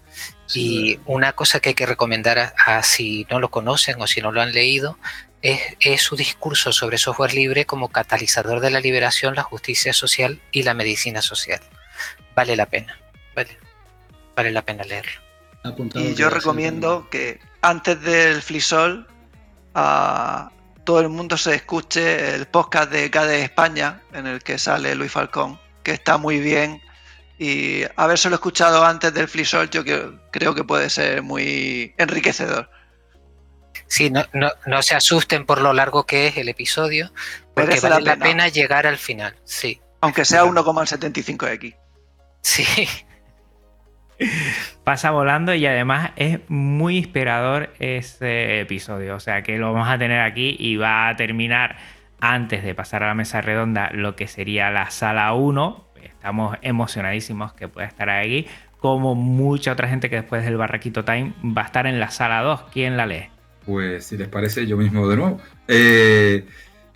[0.54, 4.32] y una cosa que hay que recomendar a, si no lo conocen o si no
[4.32, 4.98] lo han leído
[5.42, 10.62] es, su discurso sobre software libre como catalizador de la liberación, la justicia social y
[10.64, 11.60] la medicina social.
[12.34, 12.98] Vale la pena,
[13.34, 13.56] vale,
[14.34, 15.29] vale la pena leerlo.
[15.94, 19.06] Y yo recomiendo que antes del Flisol
[20.84, 25.12] todo el mundo se escuche el podcast de KDE España en el que sale Luis
[25.12, 26.80] Falcón que está muy bien
[27.38, 29.82] y habérselo escuchado antes del Flisol yo
[30.30, 32.70] creo que puede ser muy enriquecedor.
[33.86, 37.12] Sí, no, no, se asusten por lo largo que es el episodio,
[37.54, 38.48] porque vale la pena.
[38.48, 39.80] llegar al final, sí.
[40.00, 41.76] Aunque sea 1,75x.
[42.42, 42.64] Sí.
[44.84, 49.16] Pasa volando y además es muy inspirador ese episodio.
[49.16, 51.76] O sea que lo vamos a tener aquí y va a terminar
[52.20, 55.86] antes de pasar a la mesa redonda lo que sería la sala 1.
[56.02, 58.46] Estamos emocionadísimos que pueda estar ahí.
[58.78, 62.42] Como mucha otra gente que después del Barraquito Time va a estar en la sala
[62.42, 62.64] 2.
[62.72, 63.28] ¿Quién la lee?
[63.66, 65.40] Pues si les parece, yo mismo de nuevo.
[65.68, 66.46] Eh,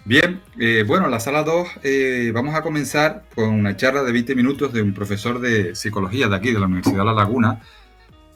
[0.05, 4.35] bien, eh, bueno, la sala 2 eh, vamos a comenzar con una charla de 20
[4.35, 7.61] minutos de un profesor de psicología de aquí, de la Universidad de La Laguna,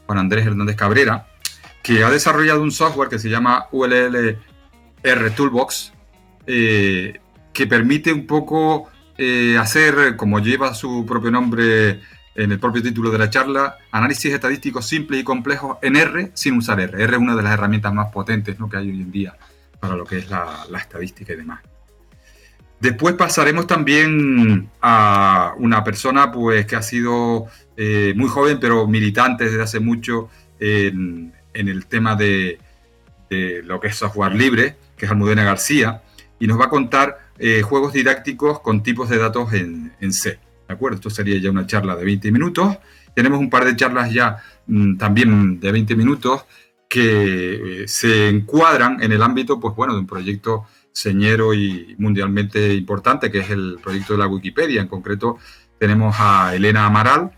[0.05, 1.27] Juan Andrés Hernández Cabrera,
[1.83, 4.37] que ha desarrollado un software que se llama ULLR
[5.35, 5.93] Toolbox,
[6.45, 8.89] que permite un poco
[9.59, 12.01] hacer, como lleva su propio nombre
[12.35, 16.57] en el propio título de la charla, análisis estadísticos simples y complejos en R sin
[16.57, 17.03] usar R.
[17.03, 19.35] R es una de las herramientas más potentes que hay hoy en día
[19.79, 21.61] para lo que es la, estadística y demás.
[22.79, 29.45] Después pasaremos también a una persona pues, que ha sido eh, muy joven, pero militante
[29.45, 32.59] desde hace mucho en, el tema de,
[33.29, 36.01] lo que es software libre, que es Almudena García,
[36.39, 40.39] y nos va a contar eh, juegos didácticos con tipos de datos en C.
[40.69, 40.97] ¿De acuerdo?
[40.97, 42.77] Esto sería ya una charla de 20 minutos.
[43.15, 46.45] Tenemos un par de charlas ya mm, también de 20 minutos
[46.89, 52.73] que eh, se encuadran en el ámbito, pues bueno, de un proyecto señero y mundialmente
[52.73, 54.81] importante, que es el proyecto de la Wikipedia.
[54.81, 55.37] En concreto,
[55.77, 57.31] tenemos a Elena Amaral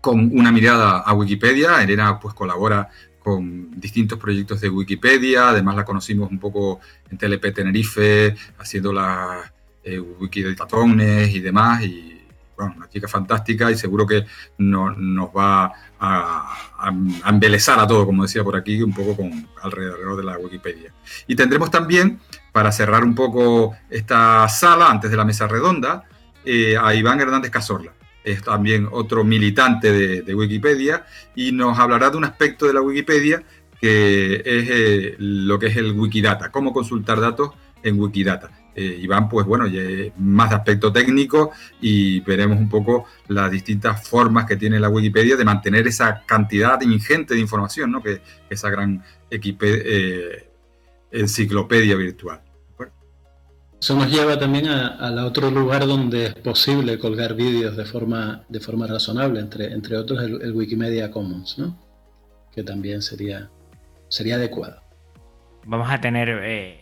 [0.00, 1.82] con una mirada a Wikipedia.
[1.82, 2.88] Elena pues colabora
[3.18, 6.80] con distintos proyectos de Wikipedia, además la conocimos un poco
[7.10, 9.52] en TLP Tenerife, haciendo las
[9.84, 12.19] eh, Wikidatones y demás, y
[12.64, 14.26] una chica fantástica y seguro que
[14.58, 14.96] nos
[15.36, 16.92] va a,
[17.26, 19.28] embelezar a todo, como decía por aquí, un poco
[19.62, 20.92] alrededor de la Wikipedia.
[21.26, 22.20] Y tendremos también,
[22.52, 26.04] para cerrar un poco esta sala, antes de la mesa redonda,
[26.44, 27.92] eh, a Iván Hernández Cazorla.
[28.24, 33.42] Es también otro militante de, Wikipedia y nos hablará de un aspecto de la Wikipedia
[33.80, 37.52] que es eh, lo que es el Wikidata, cómo consultar datos
[37.82, 38.50] en Wikidata.
[38.80, 39.66] Eh, Iván, pues bueno,
[40.16, 41.50] más de aspecto técnico
[41.82, 46.80] y veremos un poco las distintas formas que tiene la Wikipedia de mantener esa cantidad
[46.80, 48.02] ingente de información, ¿no?
[48.02, 50.48] Que esa gran eh,
[51.10, 52.40] enciclopedia virtual.
[53.78, 58.60] Eso nos lleva también al otro lugar donde es posible colgar vídeos de forma, de
[58.60, 61.78] forma razonable, entre, entre otros el, Wikimedia Commons, ¿no?
[62.50, 63.50] que también sería,
[64.08, 64.80] sería adecuado.
[65.66, 66.79] Vamos a tener eh,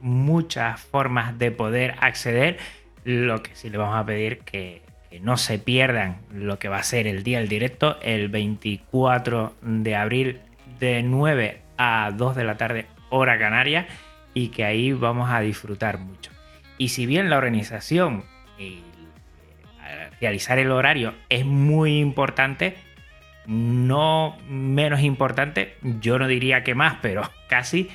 [0.00, 2.58] muchas formas de poder acceder.
[3.04, 6.78] Lo que sí le vamos a pedir que, que no se pierdan lo que va
[6.78, 10.40] a ser el día del directo, el 24 de abril
[10.78, 13.86] de 9 a 2 de la tarde, hora canaria,
[14.34, 16.30] y que ahí vamos a disfrutar mucho.
[16.76, 18.24] Y si bien la organización
[18.58, 18.82] y
[20.20, 22.76] realizar el horario es muy importante,
[23.46, 27.88] no menos importante, yo no diría que más, pero casi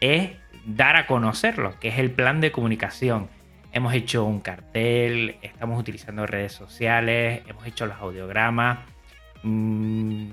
[0.00, 0.30] es
[0.66, 3.28] dar a conocerlo, que es el plan de comunicación.
[3.72, 8.80] Hemos hecho un cartel, estamos utilizando redes sociales, hemos hecho los audiogramas.
[9.42, 10.30] Mm,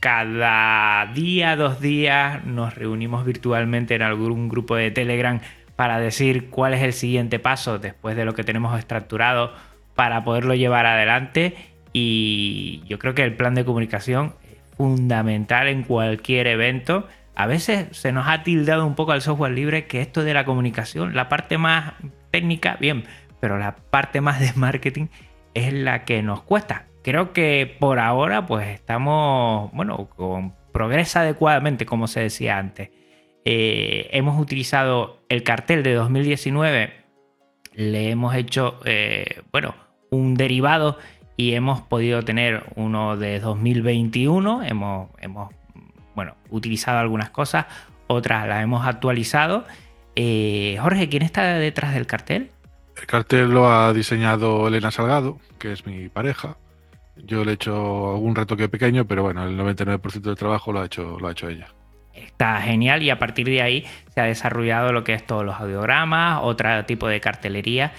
[0.00, 5.40] cada día, dos días, nos reunimos virtualmente en algún grupo de Telegram
[5.76, 9.52] para decir cuál es el siguiente paso después de lo que tenemos estructurado
[9.94, 11.56] para poderlo llevar adelante.
[11.92, 17.06] Y yo creo que el plan de comunicación es fundamental en cualquier evento
[17.38, 20.44] a veces se nos ha tildado un poco al software libre que esto de la
[20.44, 21.94] comunicación, la parte más
[22.32, 23.04] técnica, bien,
[23.38, 25.06] pero la parte más de marketing
[25.54, 26.86] es la que nos cuesta.
[27.04, 32.90] Creo que por ahora pues estamos, bueno, con progresa adecuadamente, como se decía antes.
[33.44, 36.92] Eh, hemos utilizado el cartel de 2019,
[37.74, 39.76] le hemos hecho, eh, bueno,
[40.10, 40.98] un derivado
[41.36, 45.50] y hemos podido tener uno de 2021, hemos, hemos
[46.18, 47.66] bueno, utilizado algunas cosas,
[48.08, 49.64] otras las hemos actualizado.
[50.16, 52.50] Eh, Jorge, ¿quién está detrás del cartel?
[52.96, 56.56] El cartel lo ha diseñado Elena Salgado, que es mi pareja.
[57.18, 60.86] Yo le he hecho algún retoque pequeño, pero bueno, el 99% del trabajo lo ha
[60.86, 61.68] hecho, lo ha hecho ella.
[62.12, 65.54] Está genial y a partir de ahí se ha desarrollado lo que es todos los
[65.54, 67.92] audiogramas, otro tipo de cartelería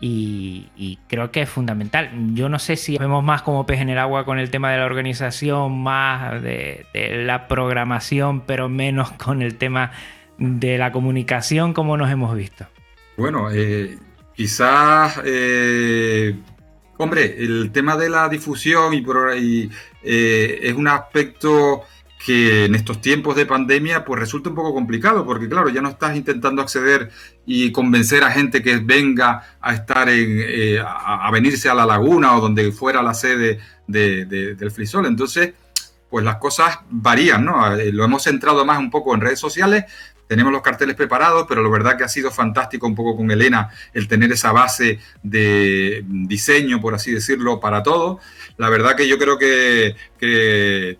[0.00, 2.10] y, creo que es fundamental.
[2.34, 4.78] Yo no sé si vemos más como pez en el agua con el tema de
[4.78, 6.86] la organización, más de,
[7.24, 9.92] la programación, pero menos con el tema
[10.38, 12.66] de la comunicación como nos hemos visto.
[13.16, 13.96] Bueno, eh,
[14.34, 16.36] quizás eh,
[16.96, 19.70] Hombre, el tema de la difusión y,
[20.02, 21.82] eh, es un aspecto
[22.24, 25.90] que en estos tiempos de pandemia pues resulta un poco complicado porque claro, ya no
[25.90, 27.10] estás intentando acceder
[27.44, 32.34] y convencer a gente que venga a estar en, eh, a, venirse a la laguna
[32.34, 35.04] o donde fuera la sede del Frisol.
[35.04, 35.52] Entonces,
[36.08, 37.76] pues las cosas varían, ¿no?
[37.76, 39.84] Eh, lo hemos centrado más un poco en redes sociales,
[40.26, 43.70] tenemos los carteles preparados, pero la verdad que ha sido fantástico un poco con Elena
[43.92, 48.20] el tener esa base de diseño, por así decirlo, para todo.
[48.56, 49.96] La verdad que yo creo que,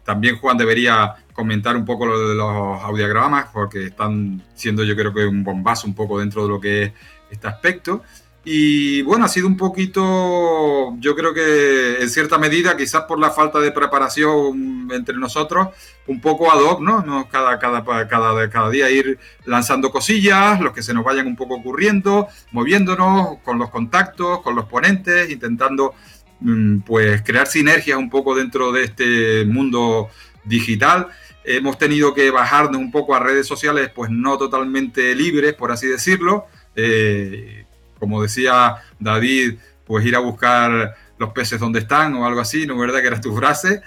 [0.04, 5.12] también Juan debería comentar un poco lo de los audiogramas, porque están siendo yo creo
[5.12, 6.92] que un bombazo un poco dentro de lo que es
[7.30, 8.02] este aspecto.
[8.46, 13.30] Y bueno, ha sido un poquito, yo creo que en cierta medida, quizás por la
[13.30, 15.68] falta de preparación entre nosotros,
[16.06, 17.26] un poco ad hoc, ¿no?
[17.30, 21.54] Cada, cada, cada, cada día ir lanzando cosillas, los que se nos vayan un poco
[21.54, 25.94] ocurriendo, moviéndonos con los contactos, con los ponentes, intentando
[26.40, 30.10] mm, pues crear sinergias un poco dentro de este mundo
[30.44, 31.08] digital.
[31.44, 35.86] Hemos tenido que bajarnos un poco a redes sociales, pues no totalmente libres, por así
[35.86, 36.44] decirlo.
[36.76, 37.63] Eh,
[38.04, 39.54] como decía David,
[39.86, 43.20] pues ir a buscar los peces donde están o algo así, ¿no verdad que era
[43.20, 43.80] tu frase?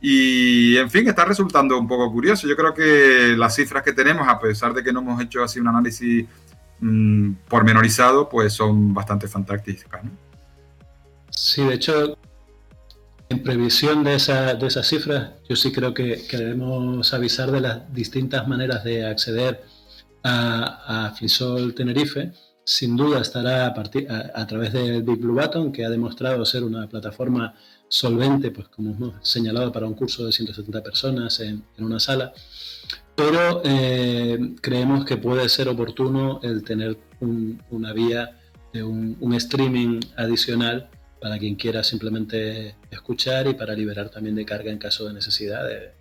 [0.00, 2.46] Y en fin, está resultando un poco curioso.
[2.46, 5.58] Yo creo que las cifras que tenemos, a pesar de que no hemos hecho así
[5.58, 6.26] un análisis
[6.78, 10.04] mm, pormenorizado, pues son bastante fantásticas.
[10.04, 10.10] ¿no?
[11.30, 12.16] Sí, de hecho,
[13.28, 17.92] en previsión de, esa, de esas cifras, yo sí creo que, debemos avisar de las
[17.92, 19.64] distintas maneras de acceder
[20.22, 21.14] a, a
[21.74, 22.32] Tenerife
[22.64, 26.64] sin duda estará a, partir, a, través del Big Blue Button, que ha demostrado ser
[26.64, 27.54] una plataforma
[27.88, 32.32] solvente, pues como hemos señalado, para un curso de 170 personas en, una sala.
[33.14, 36.98] Pero eh, creemos que puede ser oportuno el tener
[37.70, 38.40] una vía
[38.72, 40.88] de un, streaming adicional
[41.20, 45.66] para quien quiera simplemente escuchar y para liberar también de carga en caso de necesidad,
[45.66, 45.92] de,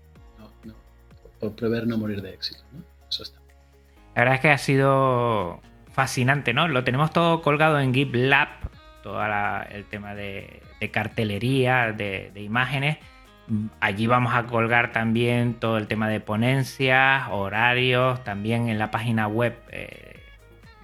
[1.39, 2.63] por prever no morir de éxito.
[3.07, 3.39] Eso está.
[4.15, 5.61] La verdad es que ha sido
[5.93, 6.67] fascinante, ¿no?
[6.67, 8.49] Lo tenemos todo colgado en GitLab,
[9.03, 9.23] todo
[9.69, 12.97] el tema de, cartelería, de, imágenes.
[13.79, 19.27] Allí vamos a colgar también todo el tema de ponencias, horarios, también en la página
[19.27, 20.21] web eh,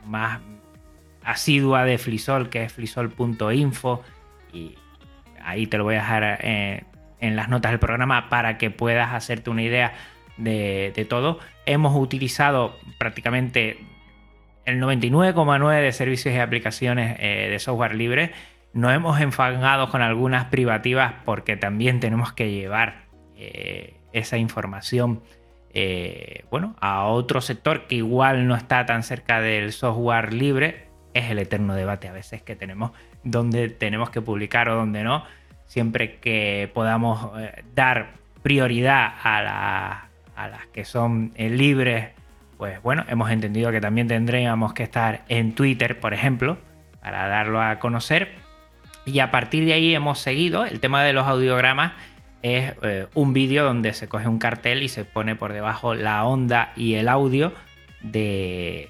[0.06, 0.42] más
[1.24, 4.04] asidua de Flisol, que es flisol.info.
[4.54, 4.76] Y
[5.42, 6.84] ahí te lo voy a dejar eh,
[7.20, 9.94] en las notas del programa para que puedas hacerte una idea
[10.38, 11.40] de, de todo.
[11.66, 13.80] Hemos utilizado prácticamente
[14.66, 18.32] el 99,9% de servicios y aplicaciones eh, de software libre.
[18.74, 23.06] Nos hemos enfangado con algunas privativas porque también tenemos que llevar
[23.36, 25.22] eh, esa información
[25.72, 30.88] eh, bueno, a otro sector que igual no está tan cerca del software libre.
[31.14, 32.92] Es el eterno debate a veces que tenemos
[33.24, 35.26] donde tenemos que publicar o donde no.
[35.66, 37.32] Siempre que podamos
[37.76, 42.10] dar prioridad a, a las que son libres
[42.60, 46.58] pues bueno, hemos entendido que también tendríamos que estar en Twitter, por ejemplo,
[47.02, 48.34] para darlo a conocer.
[49.06, 50.66] Y a partir de ahí hemos seguido.
[50.66, 51.94] El tema de los audiogramas
[52.42, 56.26] es eh, un vídeo donde se coge un cartel y se pone por debajo la
[56.26, 57.54] onda y el audio
[58.02, 58.90] de,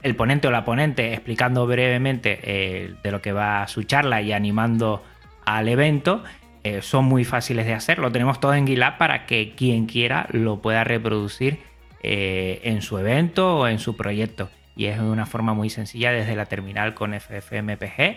[0.00, 4.32] el ponente o la ponente explicando brevemente eh, de lo que va su charla y
[4.32, 5.04] animando
[5.44, 6.24] al evento.
[6.64, 7.98] Eh, son muy fáciles de hacer.
[7.98, 11.68] Lo tenemos todo en GitLab para que quien quiera lo pueda reproducir
[12.02, 14.50] eh, en su evento o en su proyecto.
[14.76, 18.16] Y es de una forma muy sencilla desde la terminal con FFmpg.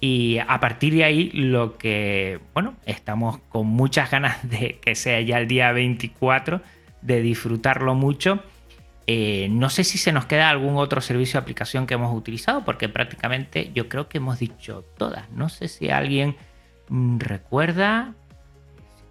[0.00, 5.20] Y a partir de ahí, lo que, bueno, estamos con muchas ganas de que sea
[5.20, 6.60] ya el día 24,
[7.00, 8.42] de disfrutarlo mucho.
[9.06, 12.64] Eh, no sé si se nos queda algún otro servicio de aplicación que hemos utilizado,
[12.64, 15.30] porque prácticamente yo creo que hemos dicho todas.
[15.30, 16.36] No sé si alguien
[16.88, 18.14] mm, recuerda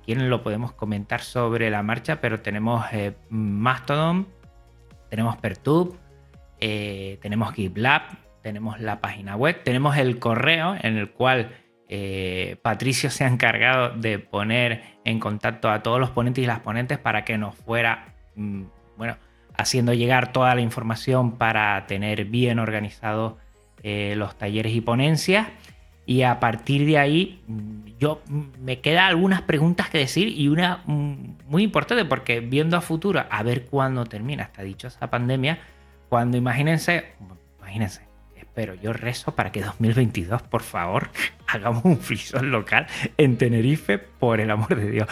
[0.05, 4.27] quieren lo podemos comentar sobre la marcha, pero tenemos eh, Mastodon,
[5.09, 5.97] tenemos Pertube,
[6.59, 8.03] eh, tenemos GitLab,
[8.41, 11.55] tenemos la página web, tenemos el correo en el cual
[11.89, 16.59] eh, Patricio se ha encargado de poner en contacto a todos los ponentes y las
[16.59, 18.63] ponentes para que nos fuera, mm,
[18.97, 19.17] bueno,
[19.57, 23.35] haciendo llegar toda la información para tener bien organizados
[23.83, 25.45] los talleres y ponencias.
[26.05, 27.41] Y a partir de ahí,
[27.99, 28.21] yo
[28.59, 33.43] me quedan algunas preguntas que decir y una muy importante, porque viendo a futuro, a
[33.43, 35.59] ver cuándo termina esta dichosa pandemia,
[36.09, 37.13] cuando imagínense,
[37.59, 38.01] imagínense,
[38.35, 41.09] espero, yo rezo para que 2022, por favor,
[41.47, 42.87] hagamos un frisón local
[43.17, 45.07] en Tenerife, por el amor de Dios.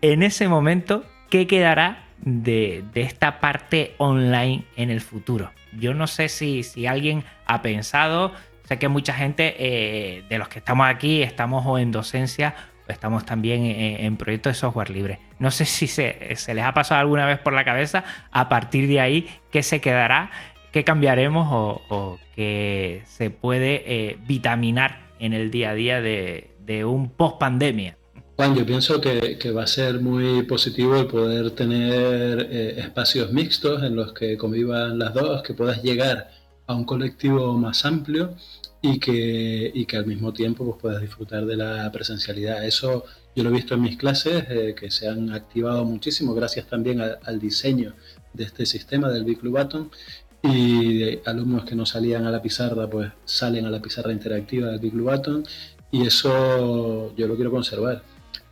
[0.00, 5.50] En ese momento, ¿qué quedará de, esta parte online en el futuro?
[5.78, 8.32] Yo no sé si, si alguien ha pensado
[8.64, 12.54] sé que mucha gente eh, de los que estamos aquí estamos o en docencia
[12.88, 15.18] o estamos también en, proyectos de software libre.
[15.38, 18.88] No sé si se, se, les ha pasado alguna vez por la cabeza a partir
[18.88, 20.30] de ahí qué se quedará,
[20.74, 21.48] qué cambiaremos
[21.88, 26.50] o, qué se puede eh, vitaminar en el día a día de,
[26.84, 27.96] un post pandemia.
[28.36, 33.84] Juan, yo pienso que, va a ser muy positivo el poder tener eh, espacios mixtos
[33.84, 36.28] en los que convivan las dos, que puedas llegar
[36.66, 38.34] a un colectivo más amplio
[38.80, 42.64] y que, y que al mismo tiempo pues, puedas disfrutar de la presencialidad.
[42.64, 43.04] Eso
[43.34, 47.00] yo lo he visto en mis clases, eh, que se han activado muchísimo gracias también
[47.00, 47.94] al diseño
[48.32, 49.90] de este sistema del Big Blue Button
[50.42, 54.68] y de alumnos que no salían a la pizarra pues salen a la pizarra interactiva
[54.68, 55.44] del Big Blue Button
[55.90, 58.02] y eso yo lo quiero conservar.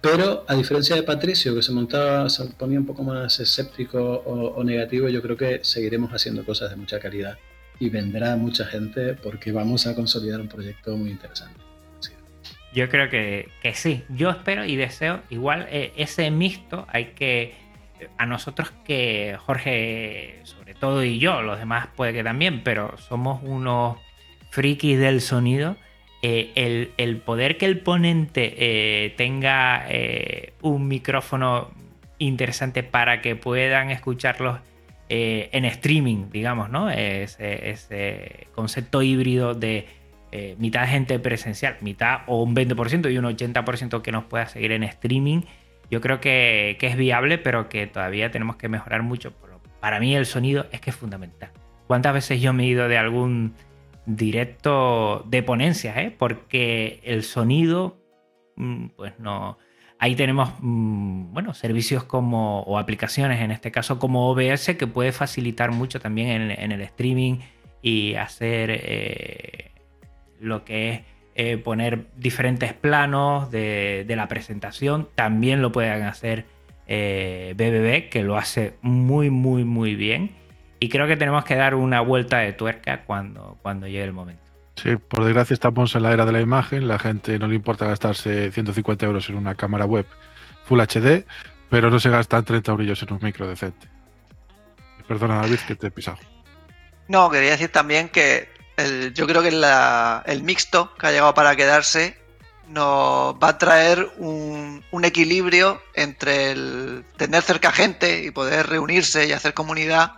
[0.01, 4.65] Pero a diferencia de Patricio, que se montaba, se ponía un poco más escéptico o
[4.65, 7.37] negativo, yo creo que seguiremos haciendo cosas de mucha calidad
[7.83, 11.59] y vendrá mucha gente porque vamos a consolidar un proyecto muy interesante.
[12.73, 17.55] Yo creo que, sí, yo espero y deseo igual eh, ese mixto hay que
[18.19, 23.43] a nosotros que Jorge sobre todo y yo, los demás puede que también, pero somos
[23.43, 23.99] unos
[24.51, 25.77] frikis del sonido.
[26.23, 29.89] Eh, el, poder que el ponente eh, tenga
[30.61, 31.73] un micrófono
[32.19, 34.61] interesante para que puedan escucharlos
[35.15, 36.89] eh, en streaming, digamos, ¿no?
[36.89, 39.87] Ese, concepto híbrido de
[40.31, 44.73] eh, mitad gente presencial, mitad o un 20% y un 80% que nos pueda seguir
[44.73, 45.43] en streaming.
[45.91, 49.35] Yo creo que, es viable, pero que todavía tenemos que mejorar mucho.
[49.81, 51.51] para mí el sonido es que es fundamental.
[51.87, 53.53] ¿Cuántas veces yo me he ido de algún
[54.07, 55.95] directo de ponencias?
[55.99, 56.17] Eh?
[56.17, 57.99] Porque el sonido,
[58.57, 59.59] mm, pues no,
[60.03, 65.13] Ahí tenemos mm, bueno, servicios como, o aplicaciones, en este caso como OBS, que puede
[65.13, 67.39] facilitar mucho también en, el streaming
[67.83, 69.71] y hacer eh,
[70.41, 71.01] lo que es
[71.37, 75.09] eh, poner diferentes planos de, la presentación.
[75.15, 76.47] También lo pueden hacer
[76.89, 80.33] BBB, eh, que lo hace muy, muy, muy bien.
[80.81, 84.52] Y creo que tenemos que dar una vuelta de tuerca cuando, cuando llegue el momento.
[84.77, 87.87] Sí, por desgracia estamos en la era de la imagen, la gente no le importa
[87.87, 90.07] gastarse 150 euros en una cámara web
[90.65, 91.25] Full HD,
[91.69, 93.89] pero no se gastan 30 euros en un micro decente.
[95.07, 96.19] Perdona David que te he pisado.
[97.09, 98.49] No, quería decir también que
[99.15, 99.49] yo creo que
[100.27, 102.17] el mixto que ha llegado para quedarse
[102.69, 109.27] nos va a traer un, un, equilibrio entre el tener cerca gente y poder reunirse
[109.27, 110.13] y hacer comunidad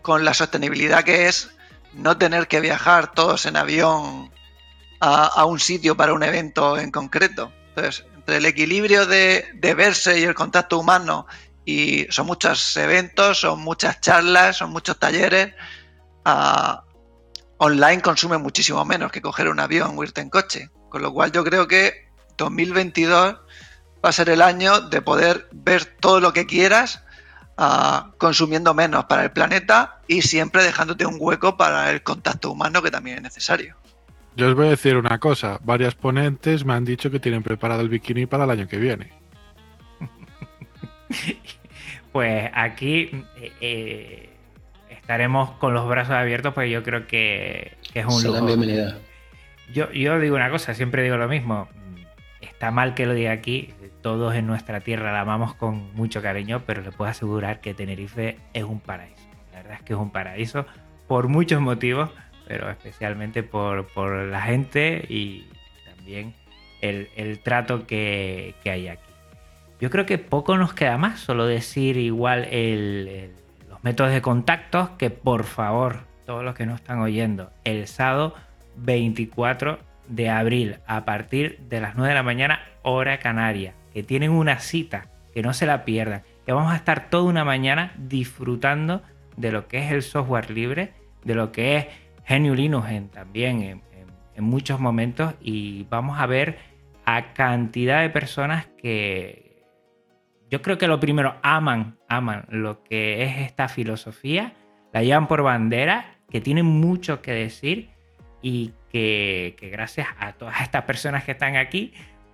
[0.00, 1.54] con la sostenibilidad que es
[1.94, 4.30] no tener que viajar todos en avión
[5.00, 7.52] a, un sitio para un evento en concreto.
[7.70, 9.44] Entonces, entre el equilibrio de,
[9.76, 11.26] verse y el contacto humano,
[11.64, 15.54] y son muchos eventos, son muchas charlas, son muchos talleres,
[16.24, 16.84] ah,
[17.58, 20.70] online consume muchísimo menos que coger un avión o irte en coche.
[20.88, 23.36] Con lo cual yo creo que 2022
[24.04, 27.02] va a ser el año de poder ver todo lo que quieras
[28.18, 32.90] consumiendo menos para el planeta y siempre dejándote un hueco para el contacto humano que
[32.90, 33.76] también es necesario.
[34.34, 37.82] Yo os voy a decir una cosa, varias ponentes me han dicho que tienen preparado
[37.82, 39.12] el bikini para el año que viene.
[42.12, 44.30] pues aquí eh, eh,
[44.88, 48.46] estaremos con los brazos abiertos, porque yo creo que, es un lujo.
[48.46, 48.98] Bienvenida.
[49.72, 51.68] Yo, yo digo una cosa, siempre digo lo mismo.
[52.40, 56.62] Está mal que lo diga aquí, todos en nuestra tierra la amamos con mucho cariño,
[56.66, 59.22] pero le puedo asegurar que Tenerife es un paraíso.
[59.52, 60.66] La verdad es que es un paraíso
[61.06, 62.10] por muchos motivos,
[62.46, 63.86] pero especialmente por,
[64.26, 65.46] la gente y
[65.86, 66.34] también
[66.80, 69.02] el, trato que, hay aquí.
[69.80, 72.48] Yo creo que poco nos queda más, solo decir igual
[73.68, 78.34] los métodos de contacto, que por favor, todos los que nos están oyendo, el sábado
[78.76, 79.78] 24
[80.08, 84.58] de abril a partir de las 9 de la mañana, hora canaria que tienen una
[84.58, 89.02] cita, que no se la pierdan, que vamos a estar toda una mañana disfrutando
[89.36, 90.92] de lo que es el software libre,
[91.24, 91.86] de lo que es
[92.28, 93.82] GNU Linux también en,
[94.38, 96.58] muchos momentos y vamos a ver
[97.04, 99.62] a cantidad de personas que
[100.50, 104.54] yo creo que lo primero aman, aman lo que es esta filosofía,
[104.92, 107.90] la llevan por bandera, que tienen mucho que decir
[108.40, 111.92] y que gracias a todas estas personas que están aquí,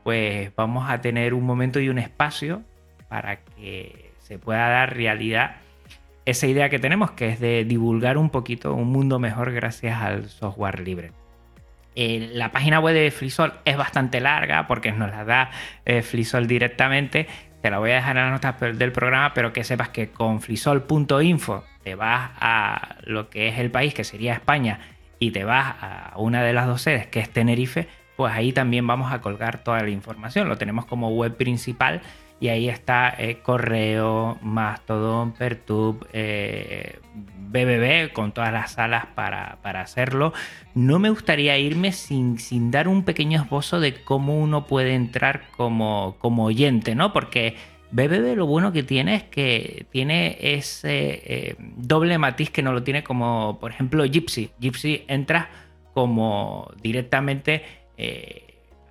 [0.09, 2.63] pues vamos a tener un momento y un espacio
[3.11, 5.57] para que se pueda dar realidad
[6.25, 10.31] esa idea que tenemos, que es de divulgar un poquito un mundo mejor gracias al
[10.31, 11.13] software libre.
[11.95, 15.51] Eh, la página web de FreeSol es bastante larga porque nos la da
[15.85, 16.03] eh,
[16.47, 17.27] directamente.
[17.61, 20.41] Te la voy a dejar en las notas del programa, pero que sepas que con
[20.41, 24.81] freesol.info te vas a lo que es el país, que sería España,
[25.19, 27.89] y te vas a una de las dos sedes, que es Tenerife,
[28.19, 30.49] pues ahí también vamos a colgar toda la información.
[30.49, 32.01] Lo tenemos como web principal
[32.41, 40.33] y ahí está eh, correo, Mastodon, Pertube, eh, BBB, con todas las salas para, hacerlo.
[40.75, 45.43] No me gustaría irme sin, sin, dar un pequeño esbozo de cómo uno puede entrar
[45.57, 47.13] como, como oyente, ¿no?
[47.13, 47.55] Porque
[47.93, 52.83] BBB lo bueno que tiene es que tiene ese eh, doble matiz que no lo
[52.83, 54.51] tiene como, por ejemplo, Gypsy.
[54.59, 55.51] Gypsy entra
[55.95, 57.65] como directamente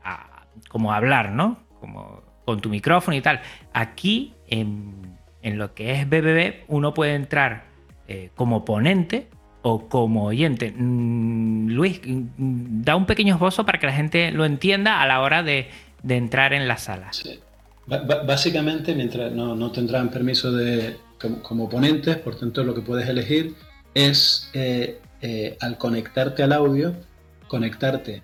[0.03, 1.59] a, como hablar, ¿no?
[1.79, 3.41] Como con tu micrófono y tal.
[3.73, 7.65] Aquí, en, lo que es BBB, uno puede entrar
[8.07, 9.27] eh, como ponente
[9.61, 10.73] o como oyente.
[10.75, 15.19] Mm, Luis, mm, da un pequeño esbozo para que la gente lo entienda a la
[15.21, 15.69] hora de,
[16.07, 17.11] entrar en la sala.
[17.85, 20.95] básicamente, mientras no, tendrán permiso de
[21.43, 23.55] como, ponentes, por tanto, lo que puedes elegir
[23.93, 26.95] es eh, eh, al conectarte al audio,
[27.47, 28.21] conectarte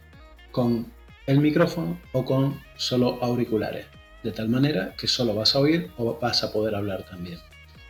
[0.54, 0.86] con
[1.28, 3.88] el micrófono o con solo auriculares
[4.24, 7.39] de tal manera que solo vas a oír o vas a poder hablar también.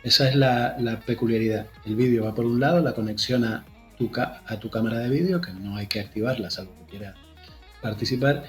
[0.02, 1.66] Esa es la, peculiaridad.
[1.86, 3.64] El vídeo va por un lado, la conexión a
[3.96, 7.14] tu, a tu cámara de vídeo, que no hay que activarla salvo que quiera
[7.80, 8.44] participar.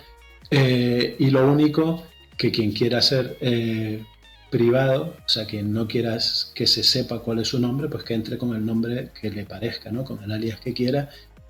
[0.51, 2.03] Eh, y lo único
[2.38, 4.03] que quien quiera ser eh,
[4.49, 6.18] privado, o sea, quien no quiera
[6.53, 9.45] que se sepa cuál es su nombre, pues que entre con el nombre que le
[9.45, 10.03] parezca, ¿no?
[10.03, 11.09] con el alias que quiera.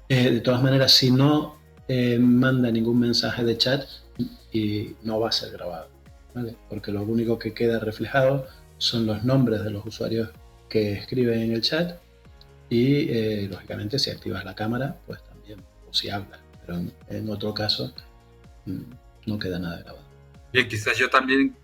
[0.09, 1.64] Eh, de todas maneras, si no
[2.19, 3.83] manda ningún mensaje de chat,
[4.51, 5.95] y no va a ser grabado
[6.69, 10.29] porque lo único que queda reflejado son los nombres de los usuarios
[10.69, 11.97] que escriben en el chat
[12.69, 16.79] y eh, lógicamente si activas la cámara pues también o si hablas pero
[17.09, 17.93] en, otro caso
[18.65, 18.81] mm,
[19.27, 20.05] no queda nada grabado.
[20.51, 21.55] Bien quizás yo también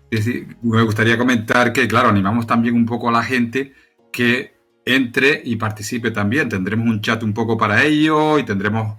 [0.62, 3.74] me gustaría comentar que claro animamos también un poco a la gente
[4.12, 4.54] que
[4.84, 6.48] entre y participe también.
[6.48, 8.96] Tendremos un chat un poco para ello y tendremos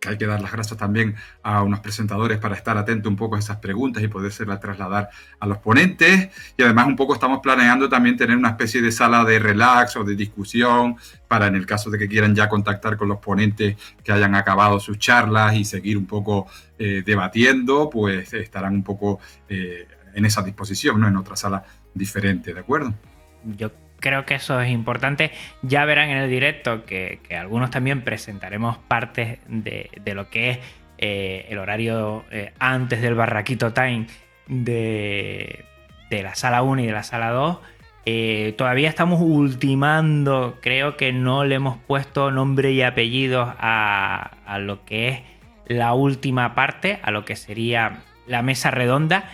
[0.00, 3.36] que hay que dar las gracias también a unos presentadores para estar atento un poco
[3.36, 6.30] a esas preguntas y podérselas trasladar a los ponentes.
[6.56, 10.04] Y además un poco estamos planeando también tener una especie de sala de relax o
[10.04, 10.96] de discusión
[11.28, 14.80] para en el caso de que quieran ya contactar con los ponentes que hayan acabado
[14.80, 16.46] sus charlas y seguir un poco
[16.78, 21.08] eh, debatiendo, pues estarán un poco eh, en esa disposición, ¿no?
[21.08, 22.94] En otra sala diferente, ¿de acuerdo?
[23.44, 23.70] Yo
[24.00, 25.30] creo que eso es importante.
[25.62, 30.58] Ya verán en el directo que, algunos también presentaremos partes de, lo que es
[30.98, 34.06] eh, el horario eh, antes del barraquito time
[34.48, 35.64] de,
[36.10, 37.58] la sala 1 y de la sala 2.
[38.06, 44.58] Eh, todavía estamos ultimando, creo que no le hemos puesto nombre y apellidos a, a
[44.58, 45.20] lo que es
[45.66, 49.24] la última parte, a lo que sería la mesa redonda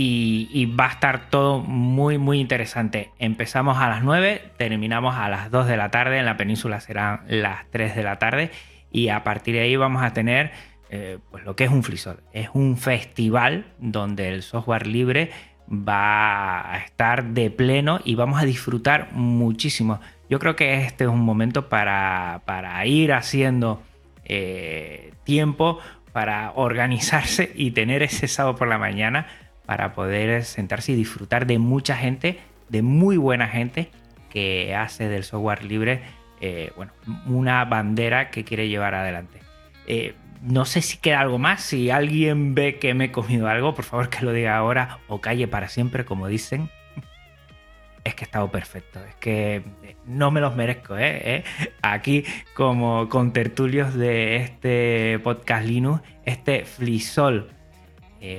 [0.00, 3.10] y, va a estar todo muy muy interesante.
[3.18, 7.22] Empezamos a las 9, terminamos a las 2 de la tarde, en la península serán
[7.26, 8.50] las 3 de la tarde
[8.92, 10.52] y a partir de ahí vamos a tener
[10.90, 12.22] eh, pues lo que es un FreeSol.
[12.32, 15.30] Es un festival donde el software libre
[15.68, 20.00] va a estar de pleno y vamos a disfrutar muchísimo.
[20.30, 22.40] Yo creo que este es un momento para,
[22.86, 23.82] ir haciendo
[24.24, 25.80] eh, tiempo
[26.12, 29.26] para organizarse y tener ese sábado por la mañana
[29.68, 32.38] para poder sentarse y disfrutar de mucha gente,
[32.70, 33.90] de muy buena gente
[34.30, 36.00] que hace del software libre
[36.40, 36.92] eh, bueno,
[37.26, 39.40] una bandera que quiere llevar adelante.
[39.86, 41.60] Eh, no sé si queda algo más.
[41.60, 45.20] Si alguien ve que me he comido algo, por favor que lo diga ahora o
[45.20, 46.70] calle para siempre, como dicen.
[48.04, 49.04] Es que he estado perfecto.
[49.04, 50.96] Es que eh, no me los merezco.
[50.96, 51.44] ¿eh?
[51.82, 57.50] Aquí, como con tertulios de este podcast Linux, este Flisol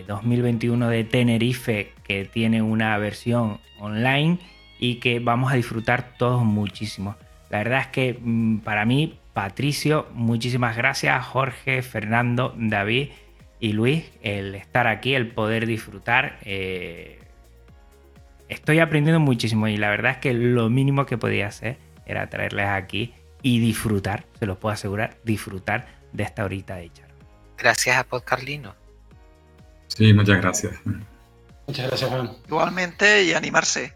[0.07, 4.39] 2021 eh, de Tenerife que tiene una versión online
[4.79, 7.15] y que vamos a disfrutar todos muchísimo.
[7.49, 13.09] La verdad es que mm, para mí, Patricio, muchísimas gracias, Jorge, Fernando, David
[13.59, 16.39] y Luis, el estar aquí, el poder disfrutar.
[16.43, 17.19] Eh,
[18.47, 22.67] estoy aprendiendo muchísimo y la verdad es que lo mínimo que podía hacer era traerles
[22.67, 27.15] aquí y disfrutar, se los puedo asegurar, disfrutar de esta horita de charla.
[27.57, 28.78] Gracias a Podcarlino.
[29.99, 30.79] Sí, muchas gracias.
[31.67, 32.31] Muchas gracias, Juan.
[32.47, 33.93] Igualmente y animarse.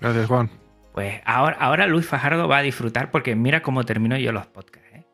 [0.00, 0.48] Gracias, Juan.
[0.94, 4.88] Pues ahora, ahora Luis Fajardo va a disfrutar porque mira cómo termino yo los podcasts.
[4.94, 5.04] ¿eh?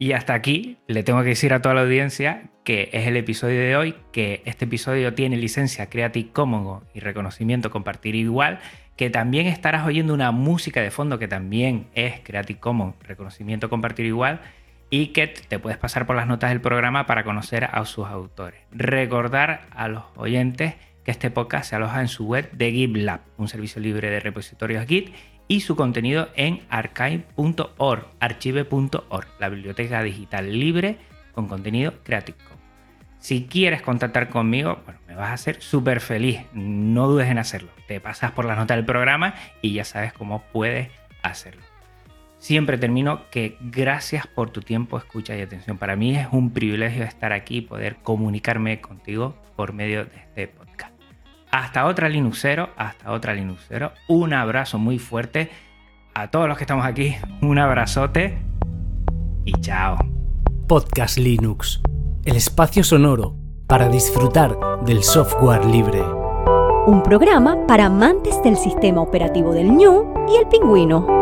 [0.00, 3.60] Y hasta aquí le tengo que decir a toda la audiencia que es el episodio
[3.60, 8.58] de hoy, que este episodio tiene licencia Creative Commons y reconocimiento compartir igual,
[8.96, 14.06] que también estarás oyendo una música de fondo que también es Creative Commons, reconocimiento compartir
[14.06, 14.40] igual
[14.90, 18.60] y que te puedes pasar por las notas del programa para conocer a sus autores.
[18.70, 20.74] Recordar a los oyentes
[21.04, 24.86] que este podcast se aloja en su web de GitLab, un servicio libre de repositorios
[24.86, 25.14] Git,
[25.48, 30.98] y su contenido en archive.org, archive.org, la biblioteca digital libre
[31.32, 32.58] con contenido Creative Commons.
[33.18, 36.40] Si quieres contactar conmigo, bueno, me vas a hacer súper feliz.
[36.52, 37.70] No dudes en hacerlo.
[37.88, 40.90] Te pasas por la nota del programa y ya sabes cómo puedes
[41.22, 41.67] hacerlo.
[42.38, 45.76] Siempre termino que gracias por tu tiempo, escucha y atención.
[45.76, 50.48] Para mí es un privilegio estar aquí y poder comunicarme contigo por medio de este
[50.48, 50.94] podcast.
[51.50, 53.92] Hasta otra Linuxero, hasta otra Linuxero.
[54.06, 55.50] Un abrazo muy fuerte
[56.14, 57.16] a todos los que estamos aquí.
[57.42, 58.38] Un abrazote
[59.44, 59.98] y chao.
[60.68, 61.80] Podcast Linux,
[62.24, 63.34] el espacio sonoro
[63.66, 66.02] para disfrutar del software libre.
[66.86, 71.17] Un programa para amantes del sistema operativo del ñu y el pingüino.